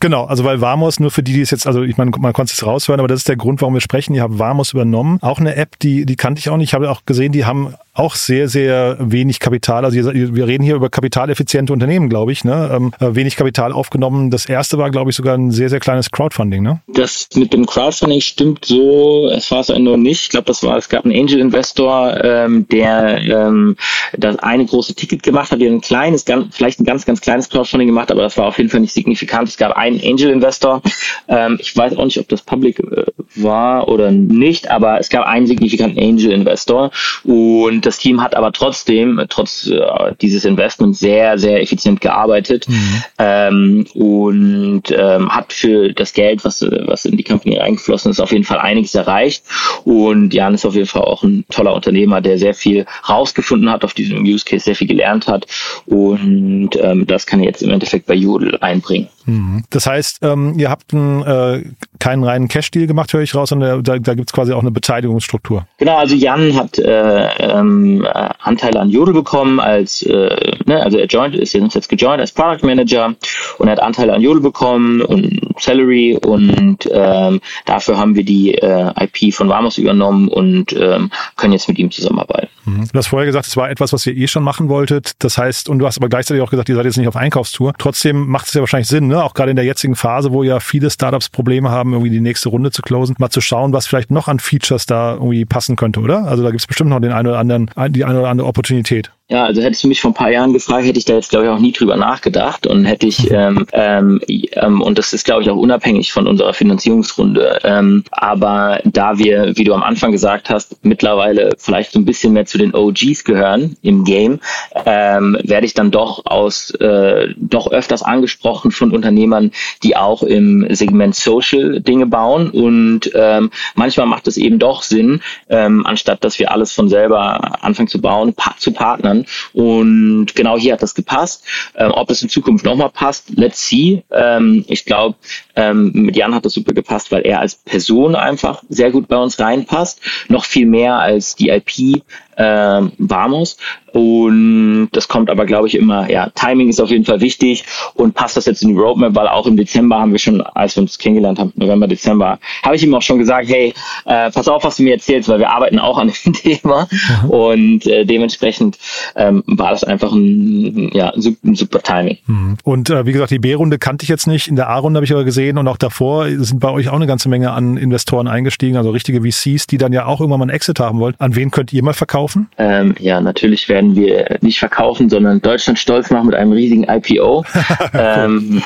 Genau, 0.00 0.26
also 0.26 0.44
weil 0.44 0.60
Vamos, 0.60 1.00
nur 1.00 1.10
für 1.10 1.24
die, 1.24 1.32
die 1.32 1.40
es 1.40 1.50
jetzt, 1.50 1.66
also 1.66 1.82
ich 1.82 1.96
meine, 1.96 2.12
man 2.18 2.32
konnte 2.32 2.52
es 2.52 2.64
raushören, 2.64 3.00
aber 3.00 3.08
das 3.08 3.20
ist 3.20 3.28
der 3.28 3.36
Grund, 3.36 3.60
warum 3.60 3.74
wir 3.74 3.80
sprechen. 3.80 4.12
Die 4.12 4.20
haben 4.20 4.38
Vamos 4.38 4.72
übernommen. 4.72 5.18
Auch 5.22 5.40
eine 5.40 5.56
App, 5.56 5.76
die, 5.80 6.06
die 6.06 6.14
kannte 6.14 6.38
ich 6.38 6.48
auch 6.50 6.56
nicht. 6.56 6.68
Ich 6.68 6.74
habe 6.74 6.88
auch 6.88 7.04
gesehen, 7.04 7.32
die 7.32 7.44
haben 7.44 7.74
auch 7.98 8.14
sehr, 8.14 8.48
sehr 8.48 8.96
wenig 9.00 9.40
Kapital. 9.40 9.84
Also 9.84 9.96
wir 10.12 10.46
reden 10.46 10.62
hier 10.62 10.76
über 10.76 10.88
kapitaleffiziente 10.88 11.72
Unternehmen, 11.72 12.08
glaube 12.08 12.32
ich. 12.32 12.44
Ne? 12.44 12.70
Ähm, 12.72 12.92
äh, 13.00 13.14
wenig 13.14 13.36
Kapital 13.36 13.72
aufgenommen. 13.72 14.30
Das 14.30 14.46
erste 14.46 14.78
war, 14.78 14.90
glaube 14.90 15.10
ich, 15.10 15.16
sogar 15.16 15.36
ein 15.36 15.50
sehr, 15.50 15.68
sehr 15.68 15.80
kleines 15.80 16.10
Crowdfunding. 16.10 16.62
Ne? 16.62 16.80
Das 16.86 17.28
mit 17.34 17.52
dem 17.52 17.66
Crowdfunding 17.66 18.20
stimmt 18.20 18.64
so. 18.64 19.28
Es 19.28 19.50
war 19.50 19.60
es 19.60 19.68
nur 19.68 19.96
nicht. 19.96 20.22
Ich 20.22 20.28
glaube, 20.28 20.46
das 20.46 20.62
war, 20.62 20.76
es 20.76 20.88
gab 20.88 21.04
einen 21.04 21.18
Angel-Investor, 21.18 22.24
ähm, 22.24 22.68
der 22.68 23.20
ähm, 23.22 23.76
das 24.16 24.38
eine 24.38 24.64
große 24.64 24.94
Ticket 24.94 25.22
gemacht 25.24 25.50
hat, 25.50 25.60
der 25.60 25.70
ein 25.70 25.80
kleines, 25.80 26.24
ganz, 26.24 26.56
vielleicht 26.56 26.80
ein 26.80 26.84
ganz, 26.84 27.04
ganz 27.04 27.20
kleines 27.20 27.48
Crowdfunding 27.48 27.88
gemacht, 27.88 28.10
aber 28.12 28.22
das 28.22 28.36
war 28.36 28.46
auf 28.46 28.58
jeden 28.58 28.70
Fall 28.70 28.80
nicht 28.80 28.94
signifikant. 28.94 29.48
Es 29.48 29.56
gab 29.56 29.76
einen 29.76 30.00
Angel-Investor. 30.00 30.82
Ähm, 31.26 31.58
ich 31.60 31.76
weiß 31.76 31.96
auch 31.96 32.04
nicht, 32.04 32.18
ob 32.18 32.28
das 32.28 32.42
Public 32.42 32.78
äh, 32.78 33.04
war 33.34 33.88
oder 33.88 34.10
nicht, 34.12 34.70
aber 34.70 35.00
es 35.00 35.08
gab 35.08 35.26
einen 35.26 35.46
signifikanten 35.46 35.98
Angel-Investor 35.98 36.90
und 37.24 37.87
das 37.88 37.98
Team 37.98 38.22
hat 38.22 38.34
aber 38.34 38.52
trotzdem, 38.52 39.20
trotz 39.30 39.66
äh, 39.66 39.80
dieses 40.20 40.44
Investments, 40.44 41.00
sehr, 41.00 41.38
sehr 41.38 41.62
effizient 41.62 42.02
gearbeitet 42.02 42.68
mhm. 42.68 43.02
ähm, 43.18 43.86
und 43.94 44.82
ähm, 44.90 45.34
hat 45.34 45.54
für 45.54 45.94
das 45.94 46.12
Geld, 46.12 46.44
was, 46.44 46.60
was 46.60 47.06
in 47.06 47.16
die 47.16 47.24
Company 47.24 47.58
eingeflossen 47.58 48.10
ist, 48.10 48.20
auf 48.20 48.32
jeden 48.32 48.44
Fall 48.44 48.58
einiges 48.58 48.94
erreicht. 48.94 49.42
Und 49.84 50.34
Jan 50.34 50.52
ist 50.52 50.66
auf 50.66 50.74
jeden 50.74 50.86
Fall 50.86 51.02
auch 51.02 51.22
ein 51.22 51.46
toller 51.50 51.74
Unternehmer, 51.74 52.20
der 52.20 52.38
sehr 52.38 52.54
viel 52.54 52.84
rausgefunden 53.08 53.70
hat 53.70 53.84
auf 53.84 53.94
diesem 53.94 54.22
Use 54.22 54.44
Case, 54.44 54.64
sehr 54.64 54.76
viel 54.76 54.86
gelernt 54.86 55.26
hat 55.26 55.46
und 55.86 56.70
ähm, 56.76 57.06
das 57.06 57.26
kann 57.26 57.40
er 57.40 57.46
jetzt 57.46 57.62
im 57.62 57.70
Endeffekt 57.70 58.06
bei 58.06 58.14
Jodel 58.14 58.58
einbringen. 58.60 59.08
Mhm. 59.28 59.62
Das 59.70 59.86
heißt, 59.86 60.20
ähm, 60.22 60.54
ihr 60.58 60.70
habt 60.70 60.94
einen, 60.94 61.22
äh, 61.22 61.62
keinen 61.98 62.24
reinen 62.24 62.48
Cash-Deal 62.48 62.86
gemacht, 62.86 63.12
höre 63.12 63.20
ich 63.20 63.34
raus, 63.34 63.50
sondern 63.50 63.84
da, 63.84 63.98
da 63.98 64.14
gibt 64.14 64.30
es 64.30 64.32
quasi 64.32 64.52
auch 64.52 64.62
eine 64.62 64.70
Beteiligungsstruktur. 64.70 65.66
Genau, 65.76 65.98
also 65.98 66.14
Jan 66.14 66.56
hat 66.56 66.78
äh, 66.78 67.28
ähm, 67.38 68.06
Anteile 68.40 68.80
an 68.80 68.88
Jodel 68.88 69.12
bekommen 69.12 69.60
als, 69.60 70.02
äh, 70.02 70.54
ne, 70.64 70.82
also 70.82 70.96
er 70.96 71.06
joined, 71.06 71.34
ist 71.34 71.52
jetzt 71.52 71.88
gejoint 71.88 72.20
als 72.20 72.32
Product 72.32 72.64
Manager 72.64 73.14
und 73.58 73.68
er 73.68 73.72
hat 73.72 73.80
Anteile 73.80 74.14
an 74.14 74.22
Jodel 74.22 74.42
bekommen 74.42 75.02
und 75.02 75.40
Salary 75.58 76.18
und 76.24 76.88
ähm, 76.90 77.40
dafür 77.66 77.98
haben 77.98 78.14
wir 78.14 78.24
die 78.24 78.54
äh, 78.54 78.92
IP 78.98 79.34
von 79.34 79.48
Vamos 79.48 79.76
übernommen 79.76 80.28
und 80.28 80.72
ähm, 80.72 81.10
können 81.36 81.52
jetzt 81.52 81.68
mit 81.68 81.78
ihm 81.78 81.90
zusammenarbeiten. 81.90 82.48
Mhm. 82.64 82.88
Du 82.92 82.98
hast 82.98 83.08
vorher 83.08 83.26
gesagt, 83.26 83.46
es 83.46 83.56
war 83.56 83.70
etwas, 83.70 83.92
was 83.92 84.06
ihr 84.06 84.16
eh 84.16 84.26
schon 84.26 84.42
machen 84.42 84.68
wolltet. 84.68 85.12
Das 85.18 85.38
heißt, 85.38 85.68
und 85.68 85.78
du 85.78 85.86
hast 85.86 85.98
aber 85.98 86.08
gleichzeitig 86.08 86.42
auch 86.42 86.50
gesagt, 86.50 86.68
ihr 86.68 86.76
seid 86.76 86.84
jetzt 86.84 86.96
nicht 86.96 87.08
auf 87.08 87.16
Einkaufstour. 87.16 87.72
Trotzdem 87.78 88.26
macht 88.28 88.48
es 88.48 88.54
ja 88.54 88.60
wahrscheinlich 88.60 88.88
Sinn, 88.88 89.08
ne? 89.08 89.17
Auch 89.24 89.34
gerade 89.34 89.50
in 89.50 89.56
der 89.56 89.64
jetzigen 89.64 89.94
Phase, 89.94 90.32
wo 90.32 90.42
ja 90.42 90.60
viele 90.60 90.90
Startups 90.90 91.28
Probleme 91.28 91.70
haben, 91.70 91.92
irgendwie 91.92 92.10
die 92.10 92.20
nächste 92.20 92.48
Runde 92.48 92.70
zu 92.70 92.82
closen, 92.82 93.16
mal 93.18 93.30
zu 93.30 93.40
schauen, 93.40 93.72
was 93.72 93.86
vielleicht 93.86 94.10
noch 94.10 94.28
an 94.28 94.38
Features 94.38 94.86
da 94.86 95.14
irgendwie 95.14 95.44
passen 95.44 95.76
könnte, 95.76 96.00
oder? 96.00 96.24
Also 96.24 96.42
da 96.42 96.50
gibt 96.50 96.60
es 96.60 96.66
bestimmt 96.66 96.90
noch 96.90 97.00
den 97.00 97.12
einen 97.12 97.28
oder 97.28 97.38
anderen, 97.38 97.70
die 97.90 98.04
eine 98.04 98.20
oder 98.20 98.28
andere 98.28 98.48
Opportunität. 98.48 99.10
Ja, 99.30 99.44
also 99.44 99.60
hättest 99.60 99.84
du 99.84 99.88
mich 99.88 100.00
vor 100.00 100.12
ein 100.12 100.14
paar 100.14 100.30
Jahren 100.30 100.54
gefragt, 100.54 100.86
hätte 100.86 100.98
ich 100.98 101.04
da 101.04 101.12
jetzt, 101.12 101.28
glaube 101.28 101.44
ich, 101.44 101.50
auch 101.50 101.58
nie 101.58 101.72
drüber 101.72 101.96
nachgedacht 101.96 102.66
und 102.66 102.86
hätte 102.86 103.06
ich, 103.06 103.28
mhm. 103.28 103.66
ähm, 103.72 104.20
ähm, 104.26 104.80
und 104.80 104.96
das 104.96 105.12
ist, 105.12 105.26
glaube 105.26 105.42
ich, 105.42 105.50
auch 105.50 105.56
unabhängig 105.56 106.12
von 106.12 106.26
unserer 106.26 106.54
Finanzierungsrunde. 106.54 107.58
Ähm, 107.62 108.04
aber 108.10 108.80
da 108.84 109.18
wir, 109.18 109.52
wie 109.56 109.64
du 109.64 109.74
am 109.74 109.82
Anfang 109.82 110.12
gesagt 110.12 110.48
hast, 110.48 110.82
mittlerweile 110.82 111.50
vielleicht 111.58 111.92
so 111.92 111.98
ein 111.98 112.06
bisschen 112.06 112.32
mehr 112.32 112.46
zu 112.46 112.56
den 112.56 112.74
OGs 112.74 113.24
gehören 113.24 113.76
im 113.82 114.04
Game, 114.04 114.40
ähm, 114.86 115.36
werde 115.42 115.66
ich 115.66 115.74
dann 115.74 115.90
doch 115.90 116.24
aus, 116.24 116.70
äh, 116.76 117.28
doch 117.36 117.70
öfters 117.70 118.02
angesprochen 118.02 118.70
von 118.70 118.92
Unternehmern, 118.92 119.52
die 119.82 119.94
auch 119.94 120.22
im 120.22 120.66
Segment 120.70 121.14
Social 121.14 121.82
Dinge 121.82 122.06
bauen 122.06 122.48
und 122.48 123.10
ähm, 123.14 123.50
manchmal 123.74 124.06
macht 124.06 124.26
es 124.26 124.38
eben 124.38 124.58
doch 124.58 124.82
Sinn, 124.82 125.20
ähm, 125.50 125.84
anstatt 125.84 126.24
dass 126.24 126.38
wir 126.38 126.50
alles 126.50 126.72
von 126.72 126.88
selber 126.88 127.62
anfangen 127.62 127.88
zu 127.88 128.00
bauen, 128.00 128.32
pa 128.32 128.54
zu 128.56 128.72
partnern 128.72 129.17
kann. 129.24 129.26
Und 129.52 130.34
genau 130.34 130.58
hier 130.58 130.74
hat 130.74 130.82
das 130.82 130.94
gepasst. 130.94 131.44
Ähm, 131.76 131.90
ob 131.92 132.10
es 132.10 132.22
in 132.22 132.28
Zukunft 132.28 132.64
nochmal 132.64 132.90
passt, 132.90 133.30
let's 133.36 133.66
see. 133.66 134.02
Ähm, 134.10 134.64
ich 134.68 134.84
glaube, 134.84 135.16
ähm, 135.56 135.92
mit 135.94 136.16
Jan 136.16 136.34
hat 136.34 136.44
das 136.44 136.54
super 136.54 136.72
gepasst, 136.72 137.10
weil 137.10 137.22
er 137.22 137.40
als 137.40 137.56
Person 137.56 138.14
einfach 138.14 138.62
sehr 138.68 138.90
gut 138.90 139.08
bei 139.08 139.16
uns 139.16 139.38
reinpasst. 139.38 140.00
Noch 140.28 140.44
viel 140.44 140.66
mehr 140.66 140.98
als 140.98 141.36
die 141.36 141.48
IP 141.50 142.02
ähm, 142.38 142.92
Vamos. 142.98 143.56
Und 143.92 144.90
das 144.92 145.08
kommt 145.08 145.30
aber, 145.30 145.46
glaube 145.46 145.66
ich, 145.66 145.74
immer, 145.74 146.10
ja, 146.10 146.28
Timing 146.34 146.68
ist 146.68 146.80
auf 146.80 146.90
jeden 146.90 147.04
Fall 147.04 147.20
wichtig 147.20 147.64
und 147.94 148.14
passt 148.14 148.36
das 148.36 148.46
jetzt 148.46 148.62
in 148.62 148.68
die 148.68 148.74
Roadmap, 148.74 149.14
weil 149.14 149.28
auch 149.28 149.46
im 149.46 149.56
Dezember 149.56 149.98
haben 149.98 150.12
wir 150.12 150.18
schon, 150.18 150.40
als 150.40 150.76
wir 150.76 150.82
uns 150.82 150.98
kennengelernt 150.98 151.38
haben, 151.38 151.52
November, 151.56 151.88
Dezember, 151.88 152.38
habe 152.62 152.76
ich 152.76 152.82
ihm 152.82 152.94
auch 152.94 153.02
schon 153.02 153.18
gesagt, 153.18 153.48
hey, 153.48 153.74
äh, 154.04 154.30
pass 154.30 154.46
auf, 154.46 154.64
was 154.64 154.76
du 154.76 154.82
mir 154.82 154.94
erzählst, 154.94 155.28
weil 155.28 155.38
wir 155.38 155.50
arbeiten 155.50 155.78
auch 155.78 155.98
an 155.98 156.12
dem 156.24 156.32
Thema 156.34 156.86
mhm. 156.90 157.30
und 157.30 157.86
äh, 157.86 158.04
dementsprechend 158.04 158.78
ähm, 159.16 159.42
war 159.46 159.70
das 159.70 159.84
einfach 159.84 160.12
ein, 160.12 160.90
ja, 160.92 161.10
ein 161.10 161.22
super, 161.22 161.38
ein 161.44 161.54
super 161.54 161.82
Timing. 161.82 162.18
Mhm. 162.26 162.56
Und 162.62 162.90
äh, 162.90 163.06
wie 163.06 163.12
gesagt, 163.12 163.30
die 163.30 163.38
B-Runde 163.38 163.78
kannte 163.78 164.04
ich 164.04 164.10
jetzt 164.10 164.26
nicht, 164.26 164.48
in 164.48 164.56
der 164.56 164.68
A-Runde 164.68 164.98
habe 164.98 165.06
ich 165.06 165.12
aber 165.12 165.24
gesehen 165.24 165.58
und 165.58 165.66
auch 165.66 165.78
davor 165.78 166.28
sind 166.28 166.60
bei 166.60 166.70
euch 166.70 166.88
auch 166.90 166.94
eine 166.94 167.06
ganze 167.06 167.28
Menge 167.28 167.52
an 167.52 167.76
Investoren 167.76 168.28
eingestiegen, 168.28 168.76
also 168.76 168.90
richtige 168.90 169.22
VCs, 169.22 169.66
die 169.66 169.78
dann 169.78 169.92
ja 169.92 170.06
auch 170.06 170.20
irgendwann 170.20 170.40
mal 170.40 170.44
einen 170.44 170.54
Exit 170.54 170.78
haben 170.78 171.00
wollen. 171.00 171.14
An 171.18 171.34
wen 171.34 171.50
könnt 171.50 171.72
ihr 171.72 171.82
mal 171.82 171.94
verkaufen? 171.94 172.27
Ähm, 172.58 172.94
ja, 172.98 173.20
natürlich 173.20 173.68
werden 173.68 173.78
werden 173.78 173.96
wir 173.96 174.38
nicht 174.40 174.58
verkaufen, 174.58 175.08
sondern 175.08 175.40
Deutschland 175.40 175.78
stolz 175.78 176.10
machen 176.10 176.26
mit 176.26 176.34
einem 176.34 176.52
riesigen 176.52 176.84
IPO. 176.84 177.44
ähm, 177.94 178.62